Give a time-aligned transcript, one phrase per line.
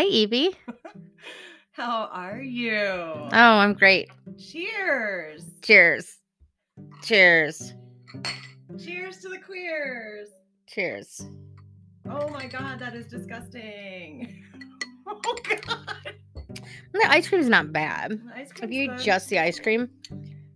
[0.00, 0.56] Hi, Evie.
[1.72, 2.72] How are you?
[2.72, 4.08] Oh, I'm great.
[4.38, 5.44] Cheers.
[5.60, 6.16] Cheers.
[7.02, 7.74] Cheers.
[8.82, 10.30] Cheers to the queers.
[10.66, 11.26] Cheers.
[12.08, 14.42] Oh my god, that is disgusting.
[15.06, 15.36] Oh
[15.66, 16.14] god.
[16.94, 18.12] The ice cream's not bad.
[18.12, 18.98] The Ice If you good.
[18.98, 19.90] just the ice cream,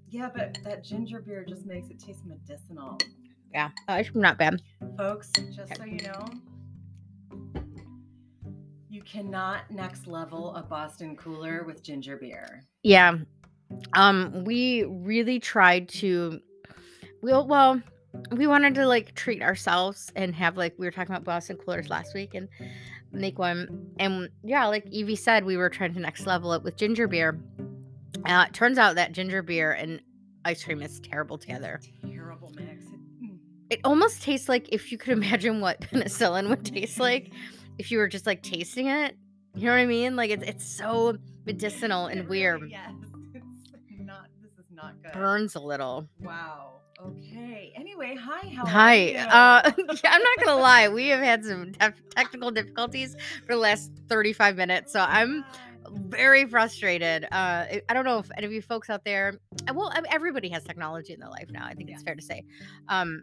[0.08, 2.96] Yeah, but that ginger beer just makes it taste medicinal.
[3.52, 4.62] yeah, ice cream not bad.
[4.96, 6.24] Folks, just so you know,
[8.94, 12.62] you cannot next level a Boston cooler with ginger beer.
[12.84, 13.18] Yeah.
[13.94, 16.40] Um, we really tried to
[17.20, 17.82] well well,
[18.30, 21.88] we wanted to like treat ourselves and have like we were talking about Boston coolers
[21.88, 22.48] last week and
[23.10, 23.90] make one.
[23.98, 27.40] And yeah, like Evie said, we were trying to next level it with ginger beer.
[28.24, 30.00] Uh, it turns out that ginger beer and
[30.44, 31.80] ice cream is terrible together.
[32.08, 32.84] Terrible mix.
[33.20, 33.38] Mm.
[33.70, 37.32] It almost tastes like if you could imagine what penicillin would taste like
[37.78, 39.16] if you were just like tasting it.
[39.54, 40.16] You know what I mean?
[40.16, 42.62] Like it's it's so medicinal and weird.
[42.70, 42.90] Yes.
[43.34, 45.12] It's not this is not good.
[45.12, 46.08] Burns a little.
[46.20, 46.80] Wow.
[47.00, 47.72] Okay.
[47.76, 48.48] Anyway, hi.
[48.48, 49.14] How Hi.
[49.14, 50.88] Uh, yeah, I'm not gonna lie.
[50.88, 53.14] We have had some tef- technical difficulties
[53.46, 55.44] for the last 35 minutes, so I'm
[55.90, 57.24] very frustrated.
[57.24, 59.34] Uh, I don't know if any of you folks out there.
[59.72, 61.66] Well, everybody has technology in their life now.
[61.66, 62.42] I think it's fair to say.
[62.88, 63.22] Um,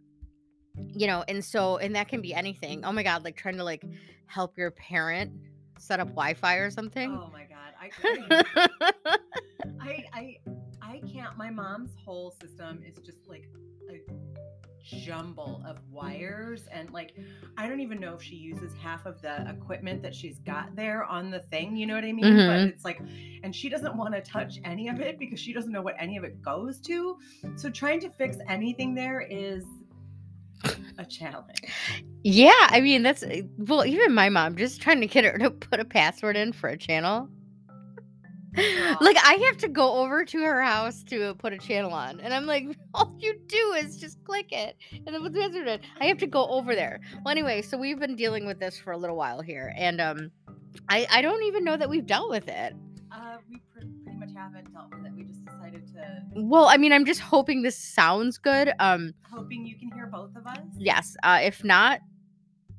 [0.76, 2.84] you know, and so and that can be anything.
[2.86, 3.84] Oh my god, like trying to like
[4.26, 5.32] help your parent
[5.78, 7.12] set up Wi-Fi or something.
[7.12, 7.74] Oh my god.
[7.80, 9.18] I,
[9.82, 10.38] I I
[10.82, 13.50] I can't my mom's whole system is just like
[13.90, 14.02] a
[14.84, 17.16] jumble of wires and like
[17.58, 21.04] I don't even know if she uses half of the equipment that she's got there
[21.06, 22.26] on the thing, you know what I mean?
[22.26, 22.48] Mhm.
[22.48, 23.02] But it's like
[23.44, 26.18] and she doesn't want to touch any of it because she doesn't know what any
[26.18, 27.18] of it goes to.
[27.56, 29.66] So trying to fix anything there is
[30.98, 31.62] a challenge.
[32.24, 35.52] Yeah, I mean that's uh, well, even my mom just trying to get her to
[35.52, 37.30] put a password in for a channel.
[39.00, 42.34] Like I have to go over to her house to put a channel on, and
[42.34, 45.80] I'm like, all you do is just click it, and then put the password in.
[46.02, 47.00] I have to go over there.
[47.24, 50.32] Well, anyway, so we've been dealing with this for a little while here, and um,
[50.90, 52.76] I I don't even know that we've dealt with it.
[53.12, 55.12] Uh, we pr- pretty much haven't dealt with it.
[55.18, 58.72] We just decided to, Well, I mean, I'm just hoping this sounds good.
[58.80, 60.58] Um, hoping you can hear both of us.
[60.78, 61.16] yes.
[61.24, 62.00] Uh, if not,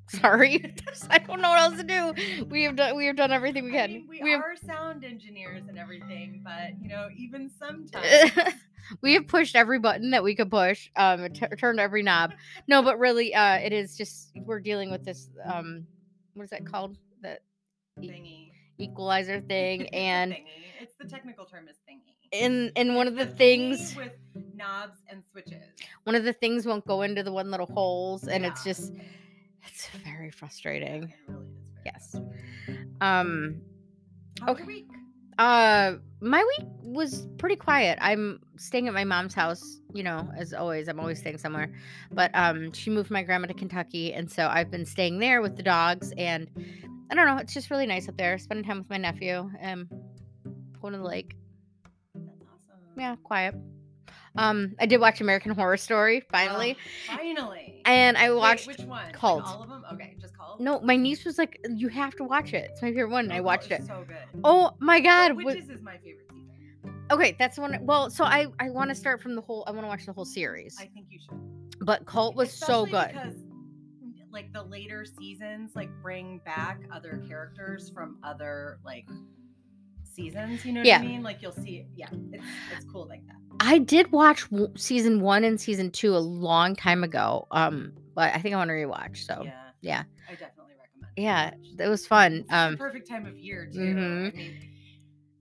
[0.09, 0.73] sorry,
[1.11, 2.45] I don't know what else to do.
[2.51, 3.93] We have done we have done everything we I can.
[3.93, 8.33] mean, we, have are sound engineers and everything, but you know, even sometimes.
[9.03, 12.33] we have pushed every button that we could push um t- turned every knob
[12.69, 15.87] no but really uh it is just we're dealing with this um
[16.35, 17.41] what is that called That
[18.01, 18.52] thingy.
[18.79, 20.47] Equalizer thing and thingy.
[20.81, 22.15] It's the technical term is thingy.
[22.33, 24.13] in in one of the things with
[24.57, 25.63] knobs and switches.
[26.05, 28.93] one of the things won't go into the one little holes and it's just
[29.67, 32.11] it's very Yeah, frustrating it really is very Yes.
[32.11, 32.97] frustrating.
[33.01, 33.63] um
[34.41, 34.65] How Okay.
[34.65, 34.87] week?
[35.39, 37.99] Uh, my week was pretty quiet.
[38.03, 40.89] I'm staying at my mom's house, you know, as always.
[40.89, 41.73] I'm always staying somewhere.
[42.13, 45.57] But um, she moved my grandma to Kentucky, and so I've been staying there with
[45.57, 46.13] the dogs.
[46.19, 46.49] And
[47.13, 48.39] I don't know, it's just really nice up there.
[48.39, 49.87] Spending time with my nephew and
[50.81, 51.37] going to the lake.
[52.15, 52.81] That's awesome.
[52.97, 53.55] Yeah, quiet.
[54.37, 56.75] Um, I did watch American Horror Story finally,
[57.11, 57.83] Oh, finally.
[57.85, 58.67] and I Wait, watched.
[58.67, 58.89] which one?
[59.05, 59.45] Like Cult.
[59.45, 59.85] all of them?
[59.93, 60.59] Okay, just Cult.
[60.59, 62.71] no, my niece was like, "You have to watch it.
[62.73, 63.85] It's my favorite one." And I watched it.
[63.85, 64.17] So good.
[64.43, 65.33] Oh my god!
[65.37, 66.95] Wa- Witches is my favorite season.
[67.11, 67.79] Okay, that's the one.
[67.83, 69.65] Well, so I I want to start from the whole.
[69.67, 70.79] I want to watch the whole series.
[70.81, 71.39] I think you should.
[71.85, 73.09] But Cult was so good.
[73.09, 73.35] because
[74.33, 79.07] like the later seasons like bring back other characters from other like
[80.05, 82.45] seasons you know what i mean like you'll see yeah it's
[82.77, 86.75] it's cool like that I did watch w- season one and season two a long
[86.75, 87.47] time ago.
[87.51, 89.27] Um, but I think I want to rewatch.
[89.27, 90.05] So yeah yeah.
[90.29, 91.87] i definitely recommend yeah, Watch.
[91.87, 92.45] it was fun.
[92.51, 94.33] Um, perfect time of year too mhm.
[94.33, 94.69] I mean,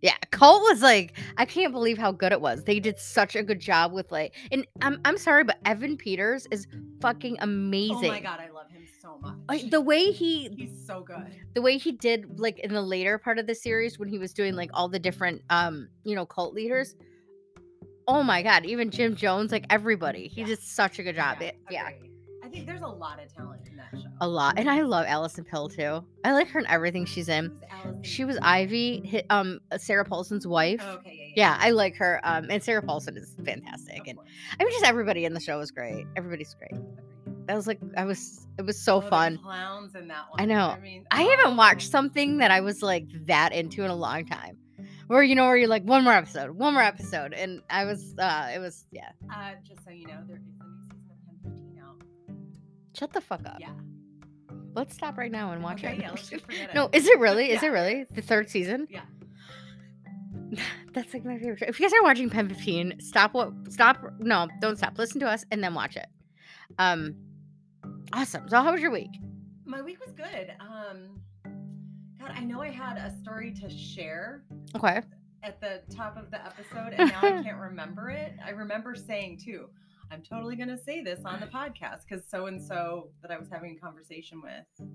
[0.02, 2.64] yeah, Cult was like I can't believe how good it was.
[2.64, 6.48] They did such a good job with like, and I'm I'm sorry, but Evan Peters
[6.52, 6.68] is
[7.02, 8.10] fucking amazing.
[8.10, 8.50] oh my god i
[9.01, 9.36] so much.
[9.50, 11.25] Like, the way he he's so good.
[11.56, 14.33] the way he did like in the later part of the series when he was
[14.33, 16.95] doing like all the different um you know cult leaders
[18.07, 20.48] oh my god even jim jones like everybody he Yeah.
[20.48, 21.42] did such a good job.
[21.42, 21.89] It, yeah.
[22.44, 24.07] i think there's a lot of talent in that show.
[24.21, 26.03] A lot and i love alison pill too.
[26.24, 27.59] I like her in everything she's in.
[28.03, 30.81] She was ivy um sarah paulson's wife.
[30.83, 31.68] Oh, okay yeah yeah yeah.
[31.68, 34.30] i like her um and sarah paulson is fantastic Of and course.
[34.59, 36.06] i mean just everybody in the show was great.
[36.15, 36.80] Everybody's great.
[37.48, 40.46] That was like i was it was so Oh, fun clowns in that one I
[40.46, 40.68] know.
[40.70, 41.92] i mean I haven't watched oh.
[41.92, 44.58] something that I was like that into in a long time.
[45.08, 48.16] Where you know where you're like one more episode, one more episode, and I was
[48.18, 49.10] uh it was yeah.
[49.34, 52.02] Uh, just so you know, there is a new season of Pen 15 out.
[52.98, 53.58] Shut the fuck up.
[53.60, 53.74] Yeah.
[54.74, 56.00] Let's stop right now and watch Okay, it.
[56.02, 57.52] yeah, let's just forget no, is it really?
[57.52, 57.70] Is Yeah.
[57.70, 58.88] it really the third season?
[58.90, 59.02] Yeah.
[60.94, 61.64] That's like my favorite.
[61.68, 64.98] If you guys are watching Pen 15, stop what stop no, don't stop.
[64.98, 66.08] Listen to us and then watch it.
[66.80, 67.16] Um
[68.13, 68.48] awesome.
[68.50, 69.12] So how was your week?
[69.66, 70.54] My week was good.
[70.60, 71.22] Um,
[72.19, 74.44] God, I know I had a story to share
[74.75, 75.02] Okay.
[75.44, 78.34] at the top of the episode, and now I can't remember it.
[78.46, 79.68] I remember saying too,
[80.12, 83.38] I'm totally going to say this on the podcast because so and so that I
[83.38, 84.88] was having a conversation with,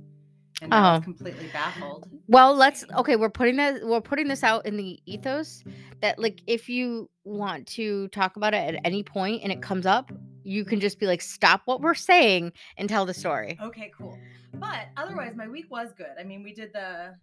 [0.62, 1.04] and I was Oh.
[1.04, 2.08] completely baffled.
[2.28, 5.62] Well, let's okay, we're putting that we're putting this out in the ethos
[6.00, 9.86] that like if you want to talk about it at any point and it comes
[9.86, 10.10] up,
[10.44, 13.58] you can just be like stop what we're saying and tell the story.
[13.62, 14.18] Okay, cool.
[14.54, 16.12] But otherwise, my week was good.
[16.18, 17.14] I mean, we did the.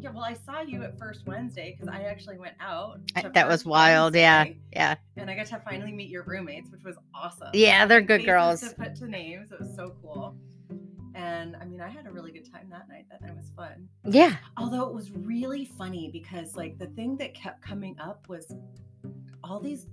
[0.00, 3.00] Yeah, well, I saw you at First Wednesday because I actually went out.
[3.16, 4.44] I- that was wild, yeah.
[4.44, 4.94] Wednesday, Yeah.
[5.18, 7.48] And I got to finally meet your roommates, which was awesome.
[7.52, 8.60] Yeah, they're good girls.
[8.62, 10.36] To put to names, it was so cool.
[11.14, 13.06] And I mean, I had a really good time that night.
[13.10, 13.88] That night was fun.
[14.04, 14.34] Yeah.
[14.56, 18.52] Although it was really funny because, like, the thing that kept coming up was
[19.42, 19.86] all these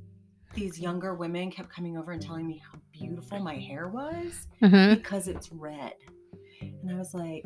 [0.53, 4.93] these younger women kept coming over and telling me how beautiful my hair was hmm
[4.95, 5.93] because it's red.
[6.61, 7.45] And I was like,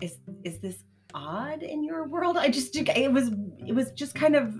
[0.00, 0.84] is is this
[1.14, 2.36] odd in your world?
[2.36, 3.30] I just it was
[3.66, 4.54] it was just kind of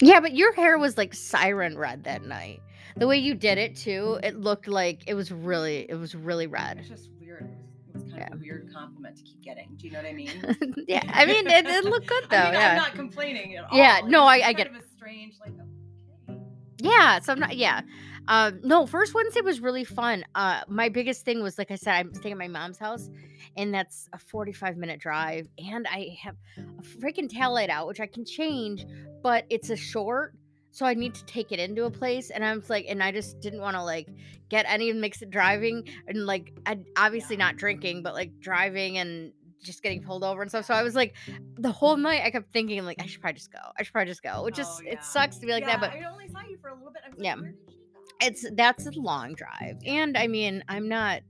[0.00, 2.60] Yeah, but your hair was like siren red that night.
[2.96, 6.46] The way you did it too, it looked like it was really it was really
[6.46, 6.78] red.
[6.78, 7.50] it's just weird.
[8.30, 8.34] Yeah.
[8.34, 9.74] a weird compliment to keep getting.
[9.76, 10.84] Do you know what I mean?
[10.88, 12.36] yeah, I mean it, it looked good though.
[12.36, 12.70] I mean, yeah.
[12.70, 13.76] I'm not complaining at all.
[13.78, 15.52] Yeah, It no, I- I kind get of a strange like
[16.28, 16.40] okay.
[16.80, 17.56] Yeah, so I'm not.
[17.56, 17.82] Yeah,
[18.28, 18.86] um, no.
[18.86, 20.24] First Wednesday was really fun.
[20.34, 23.08] Uh, my biggest thing was like I said, I'm staying at my mom's house,
[23.56, 28.00] and that's a 45 minute drive, and I have a freaking tail light out, which
[28.00, 28.84] I can change,
[29.22, 30.34] but it's a short,
[30.72, 33.12] so I need to take it into a place, and I was like, and I
[33.12, 34.08] just didn't want to like
[34.48, 39.32] get any mixed driving, and like I obviously not drinking, but like driving and
[39.62, 40.64] just getting pulled over and stuff.
[40.64, 41.14] So I was like,
[41.58, 43.60] the whole night I kept thinking like I should probably just go.
[43.78, 44.42] I should probably just go.
[44.42, 44.94] Which is Oh, yeah.
[44.94, 46.90] it sucks to be like yeah, that, but I only saw you for a little
[46.90, 47.02] bit.
[47.08, 47.36] Like, Yeah.
[47.36, 47.78] where did she go?
[48.24, 51.22] it's that's a long drive and i mean i'm not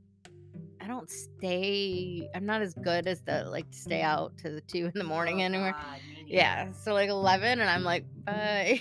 [0.78, 4.60] i don't stay i'm not as good as the like to stay out to the
[4.62, 8.78] two in the morning Oh, anymore God, yeah so like 11 and i'm like bye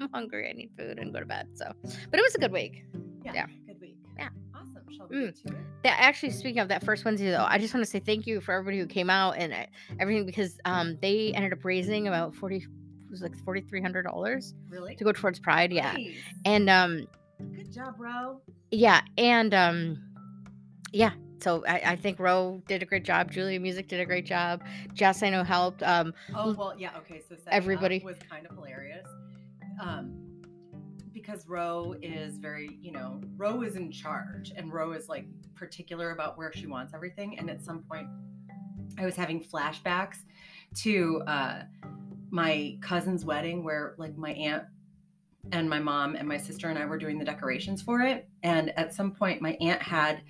[0.00, 1.70] i'm hungry i need food and go to bed so
[2.10, 2.84] but it was a good week
[3.24, 3.46] Yeah, yeah.
[3.66, 3.96] Good week.
[4.18, 4.28] Yeah.
[4.54, 4.82] Awesome.
[4.96, 5.26] Shall we Mm.
[5.26, 5.60] get to it?
[5.84, 8.40] that actually speaking of that first wednesday though i just want to say thank you
[8.40, 9.64] for everybody who came out and uh,
[9.98, 12.64] everything because um they ended up raising about 40 it
[13.10, 14.94] was like $4300 Really?
[14.96, 15.96] to go towards pride yeah
[16.44, 17.06] and um
[17.54, 18.40] Good job, bro.
[18.70, 19.98] yeah and um
[20.92, 21.12] yeah
[21.42, 23.30] so I, I think Ro did a great job.
[23.32, 24.62] Julia Music did a great job.
[24.92, 25.82] Jess, I know, helped.
[25.82, 26.90] Um, Oh well, yeah.
[26.98, 29.06] Okay, so Everybody- was kind of hilarious,
[29.80, 30.12] um,
[31.12, 36.12] because Ro is very, you know, Ro is in charge, and Ro is like particular
[36.12, 37.38] about where she wants everything.
[37.38, 38.06] And at some point,
[38.98, 40.18] I was having flashbacks
[40.82, 41.62] to uh,
[42.30, 44.64] my cousin's wedding, where like my aunt
[45.52, 48.28] and my mom and my sister and I were doing the decorations for it.
[48.42, 50.22] And at some point, my aunt had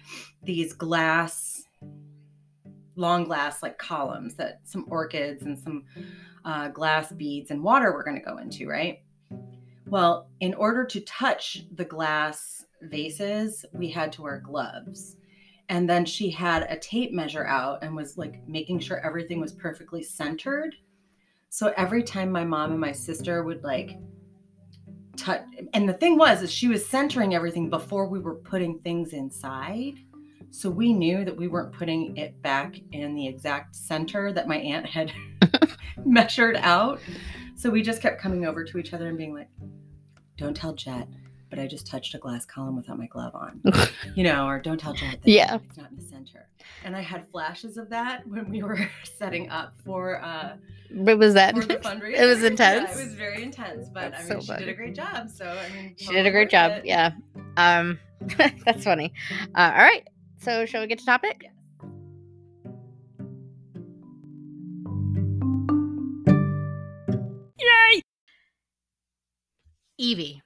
[0.42, 1.64] these glass,
[2.94, 5.84] long glass like columns that some orchids and some
[6.44, 9.00] uh, glass beads and water were going to go into, right?
[9.90, 15.16] Well, in order to touch the glass vases, we had to wear gloves.
[15.68, 19.52] And then she had a tape measure out and was like making sure everything was
[19.52, 20.76] perfectly centered.
[21.48, 23.98] So every time my mom and my sister would like
[25.16, 25.42] touch,
[25.74, 29.94] and the thing was, is she was centering everything before we were putting things inside.
[30.52, 34.58] So we knew that we weren't putting it back in the exact center that my
[34.58, 35.12] aunt had
[36.04, 37.00] measured out.
[37.60, 39.48] So we just kept coming over to each other and being like,
[40.38, 41.06] don't tell Jet,
[41.50, 43.60] but I just touched a glass column without my glove on.
[44.14, 45.58] you know, or don't tell Jet that Yeah.
[45.68, 46.48] it's not in the center.
[46.86, 48.88] And I had flashes of that when we were
[49.18, 50.56] setting up for uh
[50.94, 51.54] what was that?
[51.54, 52.18] for the fundraiser.
[52.18, 52.92] It was Yeah, intense?
[52.98, 55.28] it was very intense, but That's I mean, so she did a great job.
[55.28, 56.72] So I mean, she did a great job.
[56.72, 56.86] it.
[56.86, 57.10] Yeah.
[57.58, 57.98] Um,
[58.64, 59.12] that's funny.
[59.54, 60.08] Uh, all right.
[60.40, 61.42] So shall we get to topic?
[61.42, 61.52] Yes.
[70.00, 70.42] Evie,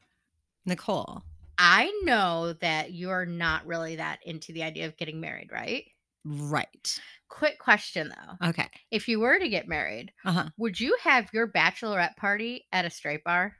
[0.66, 1.23] Nicole.
[1.56, 5.84] I know that you're not really that into the idea of getting married, right?
[6.25, 7.00] Right.
[7.28, 8.49] Quick question though.
[8.49, 8.68] Okay.
[8.90, 10.49] If you were to get married, Uh-huh.
[10.56, 13.54] would you have your bachelorette party at a straight bar?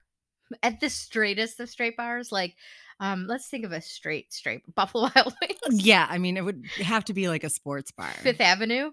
[0.62, 2.30] At the straightest of straight bars?
[2.32, 2.54] Like,
[3.00, 5.84] um, let's think of a straight, straight Buffalo Wild Wings.
[5.84, 8.10] Yeah, I mean, it would have to be like a sports bar.
[8.22, 8.90] Fifth Avenue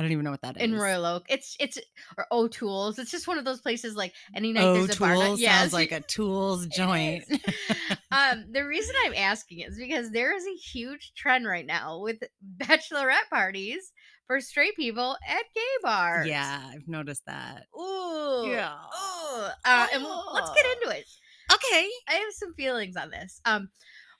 [0.00, 0.62] I don't even know what that is.
[0.62, 1.26] in Royal Oak.
[1.28, 1.76] It's it's
[2.16, 2.98] or O'Toole's.
[2.98, 5.14] It's just one of those places like any night there's a bar.
[5.38, 7.24] Yes, sounds like a Tools joint.
[8.10, 12.16] um, the reason I'm asking is because there is a huge trend right now with
[12.56, 13.92] bachelorette parties
[14.26, 16.26] for straight people at gay bars.
[16.28, 17.66] Yeah, I've noticed that.
[17.78, 18.44] Ooh.
[18.46, 18.72] Yeah.
[18.74, 19.48] Ooh.
[19.66, 21.04] Uh, and we'll- let's get into it.
[21.52, 21.88] Okay.
[22.08, 23.40] I have some feelings on this.
[23.44, 23.68] Um,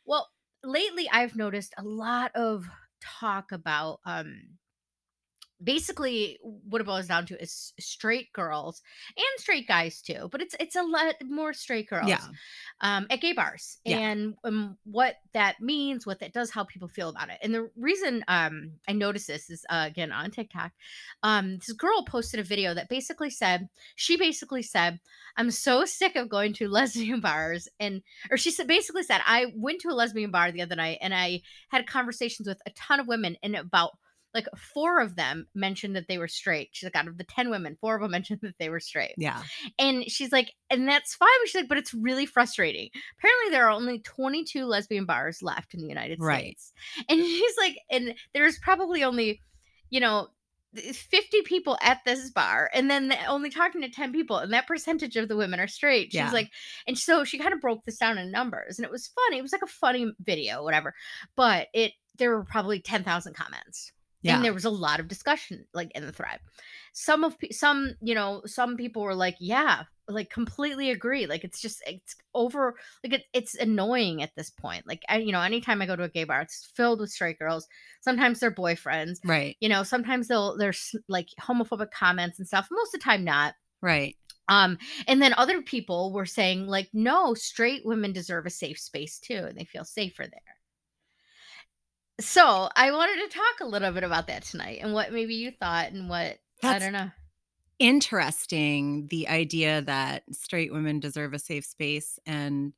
[0.05, 0.29] well,
[0.63, 2.67] lately I've noticed a lot of
[3.01, 4.43] talk about um
[5.63, 8.83] basically what it boils down to is straight girls
[9.17, 12.21] and straight guys too but it's it's a lot more straight girls Yeah.
[12.81, 13.99] um at gay bars Yeah.
[13.99, 17.71] and um, what that means what that does how people feel about it and the
[17.77, 20.73] reason um i noticed this is uh, again on tiktok
[21.23, 24.99] um this girl posted a video that basically said she basically said
[25.37, 29.47] i'm so sick of going to lesbian bars and or she said basically said i
[29.55, 32.99] went to a lesbian bar the other night and i had conversations with a ton
[33.01, 33.91] of women and about
[34.35, 36.69] like four of them mentioned that they were straight.
[36.73, 39.15] She's like, out of the 10 women, four of them mentioned that they were straight.
[39.17, 39.43] Yeah.
[39.79, 41.29] And she's like, and that's fine.
[41.43, 42.91] But she's like, but it's really frustrating.
[43.19, 46.59] Apparently, there are only 22 lesbian bars left in the United Right.
[46.59, 46.73] States.
[47.09, 49.41] And she's like, and there's probably only,
[49.91, 50.29] you know,
[50.77, 55.17] 50 people at this bar and then only talking to 10 people and that percentage
[55.17, 56.31] of the women are straight she's Yeah.
[56.31, 56.49] like
[56.87, 59.43] and so she kind of broke this down in numbers and it was funny it
[59.43, 60.95] was like a funny video whatever
[61.35, 63.91] but it there were probably 10,000 comments
[64.23, 64.37] Yeah.
[64.37, 66.41] and there was a lot of discussion like in the thread
[66.93, 71.61] some of some you know some people were like yeah like completely agree like it's
[71.61, 72.75] just it's over
[73.05, 76.03] like it, it's annoying at this point like I, you know anytime i go to
[76.03, 77.67] a gay bar it's filled with straight girls
[78.01, 79.57] sometimes they're boyfriends right.
[79.61, 83.55] you know sometimes they'll there's like homophobic comments and stuff most of the time not
[83.83, 84.17] Right.
[84.49, 89.19] um and then other people were saying like no straight women deserve a safe space
[89.19, 90.57] too and they feel safer there
[92.21, 95.51] so i wanted to talk a little bit about that tonight and what maybe you
[95.51, 97.11] thought and what i don't know.
[97.79, 102.73] interesting the idea that straight women deserve a safe space and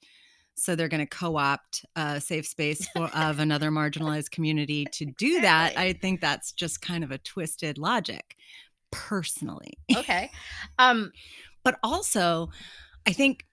[0.55, 5.41] so they're going to co-opt a safe space for, of another marginalized community to do
[5.41, 8.37] that i think that's just kind of a twisted logic
[8.91, 9.73] personally.
[9.97, 10.31] Okay.
[10.79, 11.13] Um
[11.65, 12.51] but also
[13.07, 13.47] i think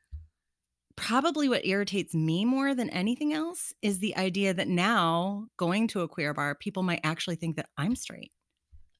[0.99, 6.01] probably what irritates me more than anything else is the idea that now going to
[6.01, 8.31] a queer bar people might actually think that i'm straight.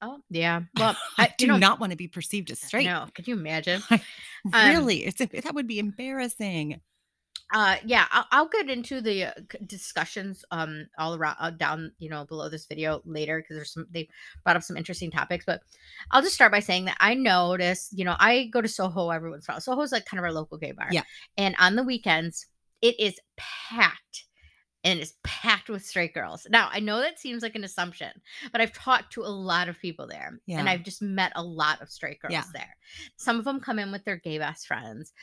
[0.01, 0.62] Oh yeah.
[0.79, 2.86] Well i, I, do you know, not want to be perceived as straight.
[2.86, 3.82] no could you imagine?
[4.53, 5.06] Um, really?
[5.06, 6.79] It's that would be embarrassing
[7.51, 9.32] uh yeah I'll, I'll get into the uh,
[9.65, 13.88] discussions um all around uh, down you know below this video later because there's some
[13.91, 14.08] they
[14.44, 15.62] brought up some interesting topics but
[16.12, 19.29] i'll just start by saying that i notice you know i go to soho every
[19.29, 21.03] once in a while soho's like kind of our local gay bar Yeah.
[21.38, 22.46] and on the weekends
[22.82, 24.25] it is packed
[24.83, 28.09] and it's packed with straight girls now i know that seems like an assumption
[28.51, 30.59] but i've talked to a lot of people there Yeah.
[30.59, 32.43] and i've just met a lot of straight girls Yeah.
[32.53, 32.75] there
[33.17, 35.13] some of them come in with their gay best friends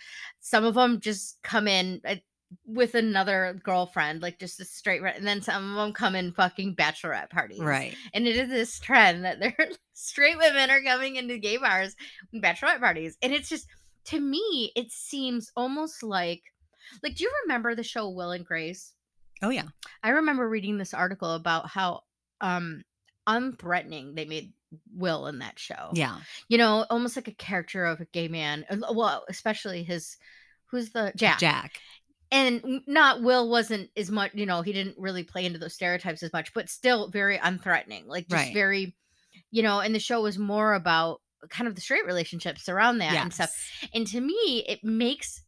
[0.41, 2.17] some of them just come in uh,
[2.65, 6.33] with another girlfriend, like just a straight, re- and then some of them come in
[6.33, 9.57] fucking bachelorette parties, right And it is this trend that they're
[9.95, 11.97] straight women are coming into gay bars
[12.33, 13.67] and bachelorette parties, and it's just
[14.07, 16.43] to me, it seems almost like,
[17.03, 18.93] like, do you remember the show Will and Grace?
[19.43, 19.65] Oh yeah
[20.03, 22.03] I remember reading this article about how
[22.41, 22.83] um
[23.27, 24.53] unthreatening they made
[24.95, 28.65] Will in that show yeah you know, almost like a character of a gay man.
[28.71, 30.17] uh, Well, especially his,
[30.67, 31.39] who's the Jack.
[31.39, 31.81] jack
[32.31, 36.23] And not Will wasn't as much, you know, he didn't really play into those stereotypes
[36.23, 38.07] as much, but still very unthreatening.
[38.07, 38.55] Like just Right.
[38.55, 38.97] very,
[39.51, 43.15] you know, and the show was more about kind of the straight relationships around that
[43.15, 43.55] and stuff.
[43.95, 45.43] And to me, it makes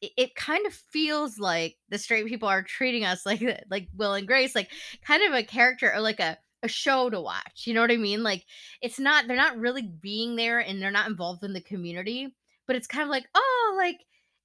[0.00, 4.14] it, it kind of feels like the straight people are treating us like like Will
[4.14, 4.70] and Grace, like
[5.04, 7.64] kind of a character or like a a show to watch.
[7.64, 8.22] You know what I mean?
[8.22, 8.44] Like
[8.82, 12.34] it's not they're not really being there and they're not involved in the community,
[12.66, 13.98] but it's kind of like, oh, like,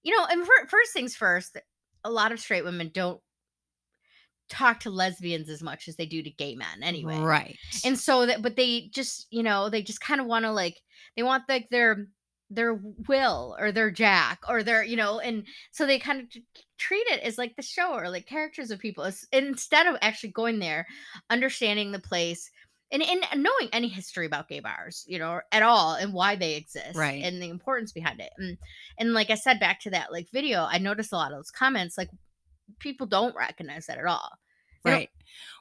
[0.03, 1.57] you know, and fir- first things first,
[2.03, 3.19] a lot of straight women don't
[4.47, 7.17] talk to lesbians as much as they do to gay men anyway.
[7.19, 10.51] right And so that but they just, you know, they just kind of want to
[10.51, 10.79] like
[11.15, 12.07] they want like their
[12.49, 12.75] their
[13.07, 16.43] will or their jack or their, you know, and so they kind of t-
[16.77, 20.29] treat it as like the show or like characters of people It's- instead of actually
[20.29, 20.85] going there,
[21.29, 22.51] understanding the place
[22.91, 26.53] and, and knowing any history about gay bars, you know, at all and why they
[26.55, 27.23] exist Right.
[27.23, 28.31] and the importance behind it.
[28.37, 28.57] And
[28.99, 31.51] and like I said back to that like video, I noticed a lot of those
[31.51, 32.09] comments like
[32.79, 34.29] people don't recognize that at all.
[34.83, 35.09] They Right.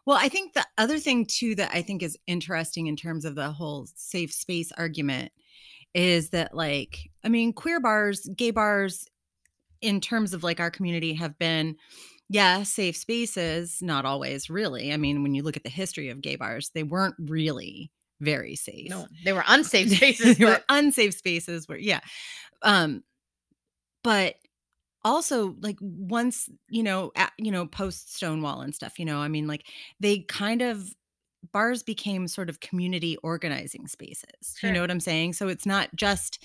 [0.05, 3.35] Well, I think the other thing too that I think is interesting in terms of
[3.37, 5.33] the whole safe space argument
[5.95, 9.07] is that like I mean queer bars, gay bars
[9.81, 11.77] in terms of like our community have been
[12.31, 14.93] yeah, safe spaces, not always really.
[14.93, 18.57] I mean, when you look at the history of gay bars, they weren't really very
[18.57, 18.89] safe.
[18.89, 20.39] No, they were unsafe spaces.
[20.39, 22.01] they were unsafe spaces where yeah.
[22.63, 23.03] Um
[24.03, 24.37] but
[25.05, 29.29] also like once you know at, you know post stonewall and stuff you know i
[29.29, 29.67] mean like
[30.01, 30.95] they kind of
[31.53, 35.33] bars became sort of community organizing spaces you know what i'm saying?
[35.33, 36.43] So it's not just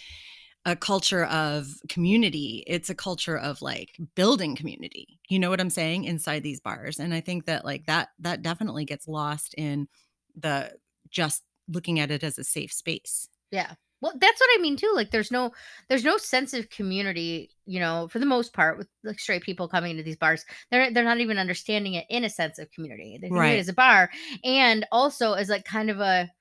[0.65, 5.69] a culture of community it's a culture of like building community you know what i'm
[5.69, 9.87] saying inside these bars and i think that like that that definitely gets lost in
[10.35, 10.69] the
[11.09, 13.29] just looking at it as a safe space.
[13.51, 13.73] Yeah.
[14.01, 14.91] Well, that's what I mean too.
[14.95, 15.51] Like there's no
[15.89, 19.67] there's no sense of community, you know, for the most part with like straight people
[19.67, 20.45] coming into these bars.
[20.71, 23.17] They're they're not even understanding it in a sense of community.
[23.21, 23.55] They Right.
[23.55, 24.09] it as a bar
[24.43, 26.31] and also as like kind of a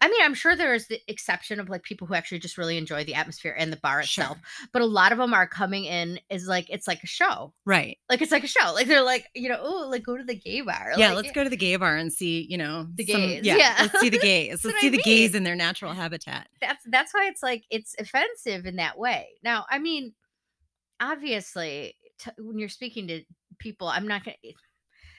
[0.00, 2.76] I mean, I'm sure there is the exception of like people who actually just really
[2.76, 4.68] enjoy the atmosphere and the bar itself, Sure.
[4.72, 7.54] but a lot of them are coming in is like it's like a show.
[7.64, 8.72] right Like it's like a show.
[8.74, 10.92] Like they're like, you know, oh, like go to the gay bar.
[10.98, 13.20] yeah, Like, let's eh go to the gay bar and see, you know, The some-
[13.22, 13.74] gays, Yeah, yeah.
[13.80, 14.62] let's see the gays.
[14.64, 16.48] Let's see I the gays in their natural habitat.
[16.60, 19.28] that's that's why it's like it's offensive in that way.
[19.42, 20.12] Now, I mean,
[21.00, 23.22] obviously, t- when you're speaking to
[23.58, 24.36] people, I'm not gonna.
[24.44, 24.52] Eh,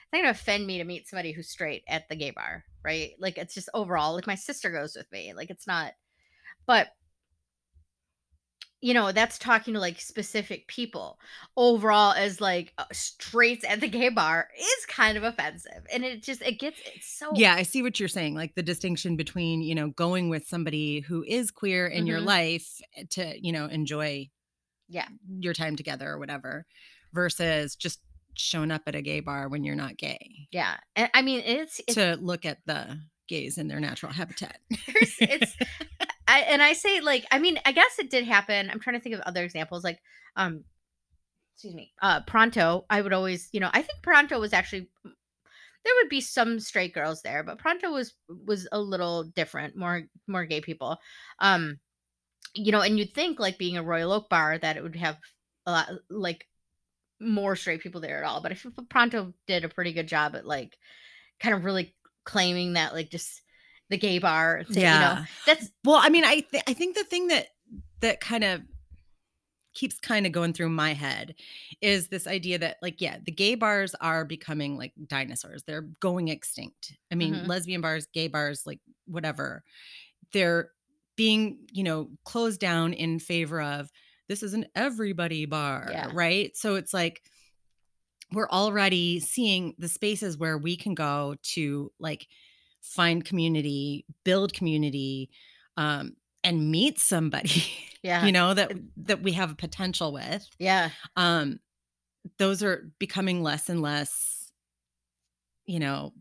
[0.08, 3.12] It's not gonna offend me to meet somebody who's straight at the gay bar, right?
[3.20, 4.14] Like it's just overall.
[4.16, 5.34] Like my sister goes with me.
[5.34, 5.94] Like it's not,
[6.68, 6.90] but
[8.82, 11.20] you know that's talking to like specific people
[11.56, 16.22] overall as like uh, straights at the gay bar is kind of offensive and it
[16.24, 18.36] just it gets it's so Yeah, I see what you're saying.
[18.36, 22.22] Like the distinction between, you know, going with somebody who is queer in your Mhm.
[22.22, 24.30] life eh, to, you know, enjoy
[24.90, 25.08] yeah
[25.40, 26.66] your time together or whatever
[27.14, 28.02] versus just
[28.38, 31.80] showing up at a gay bar when you're not gay yeah and i mean it's
[31.88, 34.60] it's to look at the gays in their natural habitat.
[35.20, 35.56] It's
[36.30, 38.70] I, and I say like I mean I guess it did happen.
[38.70, 40.00] I'm trying to think of other examples like
[40.36, 40.64] um
[41.54, 42.86] excuse me uh Pronto.
[42.90, 46.94] I would always you know I think Pronto was actually there would be some straight
[46.94, 50.98] girls there, but Pronto was was a little different, more more gay people.
[51.40, 51.80] Um
[52.54, 55.18] you know, and you'd think like being a Royal Oak bar that it would have
[55.66, 56.48] a lot like
[57.20, 58.42] more straight people there at all.
[58.42, 60.78] But I feel Pronto did a pretty good job at like
[61.40, 63.42] kind of really claiming that like just
[63.90, 67.04] the gay bar thing, you know that's Well, I mean, I th- I think the
[67.04, 67.48] thing that
[68.02, 68.62] that kind of
[69.74, 71.36] keeps kind of going through my head
[71.82, 75.64] is this idea that like yeah, the gay bars are becoming like dinosaurs.
[75.64, 76.94] They're going extinct.
[77.12, 77.48] I mean, Mhm.
[77.48, 79.64] lesbian bars, gay bars, like whatever.
[80.34, 80.72] They're
[81.16, 83.90] being, you know, closed down in favor of
[84.28, 86.10] this is an everybody bar, Yeah.
[86.14, 86.56] right?
[86.58, 87.22] So it's like
[88.34, 92.28] we're already seeing the spaces where we can go to like
[92.82, 95.30] find community, build community,
[95.78, 97.64] um, and meet somebody,
[98.04, 100.48] yeah you know, that that we have a potential with.
[100.60, 101.60] yeah Um,
[102.38, 104.52] those are becoming less and less,
[105.66, 106.14] you know,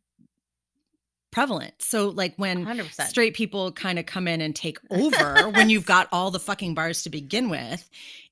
[1.36, 1.74] prevalent.
[1.82, 5.84] So like when 100% straight people kind of come in and take over when you've
[5.84, 7.88] got all the fucking bars to begin with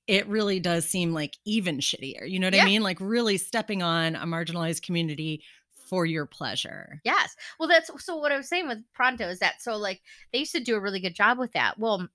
[0.07, 2.29] it really does seem like even shittier.
[2.29, 2.63] You know what Yeah.
[2.63, 2.83] i mean?
[2.83, 5.43] Like really stepping on a marginalized community
[5.89, 7.01] for your pleasure.
[7.05, 7.37] Yes.
[7.59, 10.01] Well that's so what i was saying with pronto is that so like
[10.33, 11.79] they used to do a really good job with that.
[11.79, 12.09] Well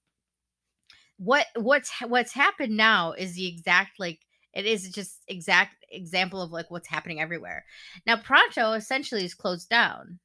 [1.17, 4.19] what what's what's happened now is the exact like
[4.54, 7.63] it is just exact example of like what's happening everywhere.
[8.08, 10.19] Now pronto essentially is closed down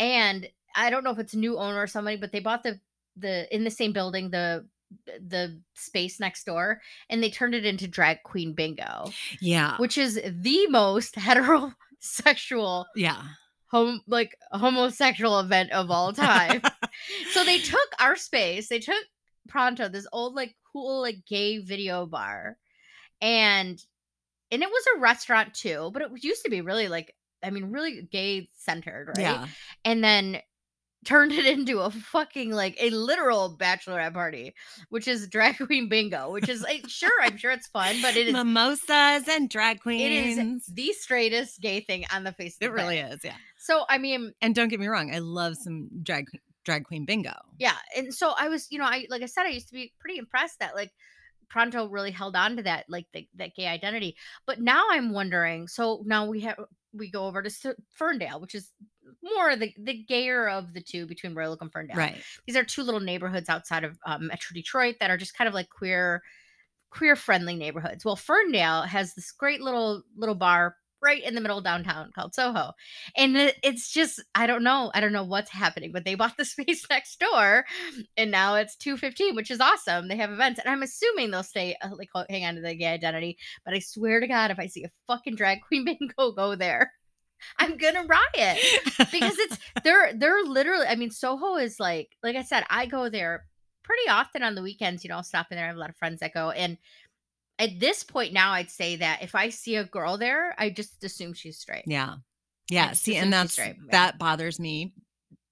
[0.00, 2.80] and i don't know if it's a new owner or somebody but they bought the
[3.16, 4.66] the in the same building the
[5.06, 9.04] the space next door and they turned it into drag queen bingo
[9.40, 13.22] yeah which is the most heterosexual yeah
[13.70, 16.60] Home like homosexual event of all time.
[17.30, 19.04] so they took our space, they took
[19.46, 22.56] Pronto, this old like cool like gay video bar,
[23.20, 23.80] and
[24.50, 27.70] and it was a restaurant too, but it used to be really like I mean
[27.70, 29.20] really gay centered, right?
[29.20, 29.46] yeah
[29.84, 30.40] And then
[31.04, 34.54] turned it into a fucking like a literal bachelorette party,
[34.90, 38.28] which is drag queen bingo, which is like, sure, I'm sure it's fun, but it
[38.28, 42.62] is mimosas and drag it queens is the straightest gay thing on the face of
[42.66, 43.14] it really planet.
[43.14, 46.26] is yeah So I mean, and don't get me wrong i love some drag
[46.64, 49.50] drag queen bingo yeah, and so I was, you know, I like I said, I
[49.50, 50.92] used to be pretty impressed that like
[51.50, 54.16] Pronto really held on to that like the, that gay identity.
[54.46, 55.66] But now I'm wondering.
[55.68, 56.58] So now we have
[56.92, 58.70] we go over to S- Ferndale, which is
[59.22, 61.96] more the the gayer of the two between Royal Oak and Ferndale.
[61.96, 65.48] right These are two little neighborhoods outside of um, Metro Detroit that are just kind
[65.48, 66.22] of like queer
[66.90, 68.04] queer friendly neighborhoods.
[68.04, 72.34] Well, Ferndale has this great little little bar right in the middle of downtown called
[72.34, 72.72] Soho.
[73.16, 76.44] And it's just I don't know, I don't know what's happening, but they bought the
[76.46, 77.64] space next door
[78.16, 80.08] and now it's 215, which is awesome.
[80.08, 82.86] They have events and I'm assuming they'll stay uh, like hang on to the gay
[82.86, 86.54] identity, but I swear to god if I see a fucking drag queen bingo go
[86.54, 86.92] there,
[87.58, 88.58] I'm going to riot
[89.10, 93.08] because it's they're they're literally I mean Soho is like like I said I go
[93.08, 93.46] there
[93.82, 95.90] pretty often on the weekends you know I'll stop in there I have a lot
[95.90, 96.76] of friends that go and
[97.60, 101.04] at this point now, I'd say that if I see a girl there, I just
[101.04, 101.84] assume she's straight.
[101.86, 102.16] Yeah.
[102.70, 102.92] Yeah.
[102.92, 104.94] See, and that's straight, that bothers me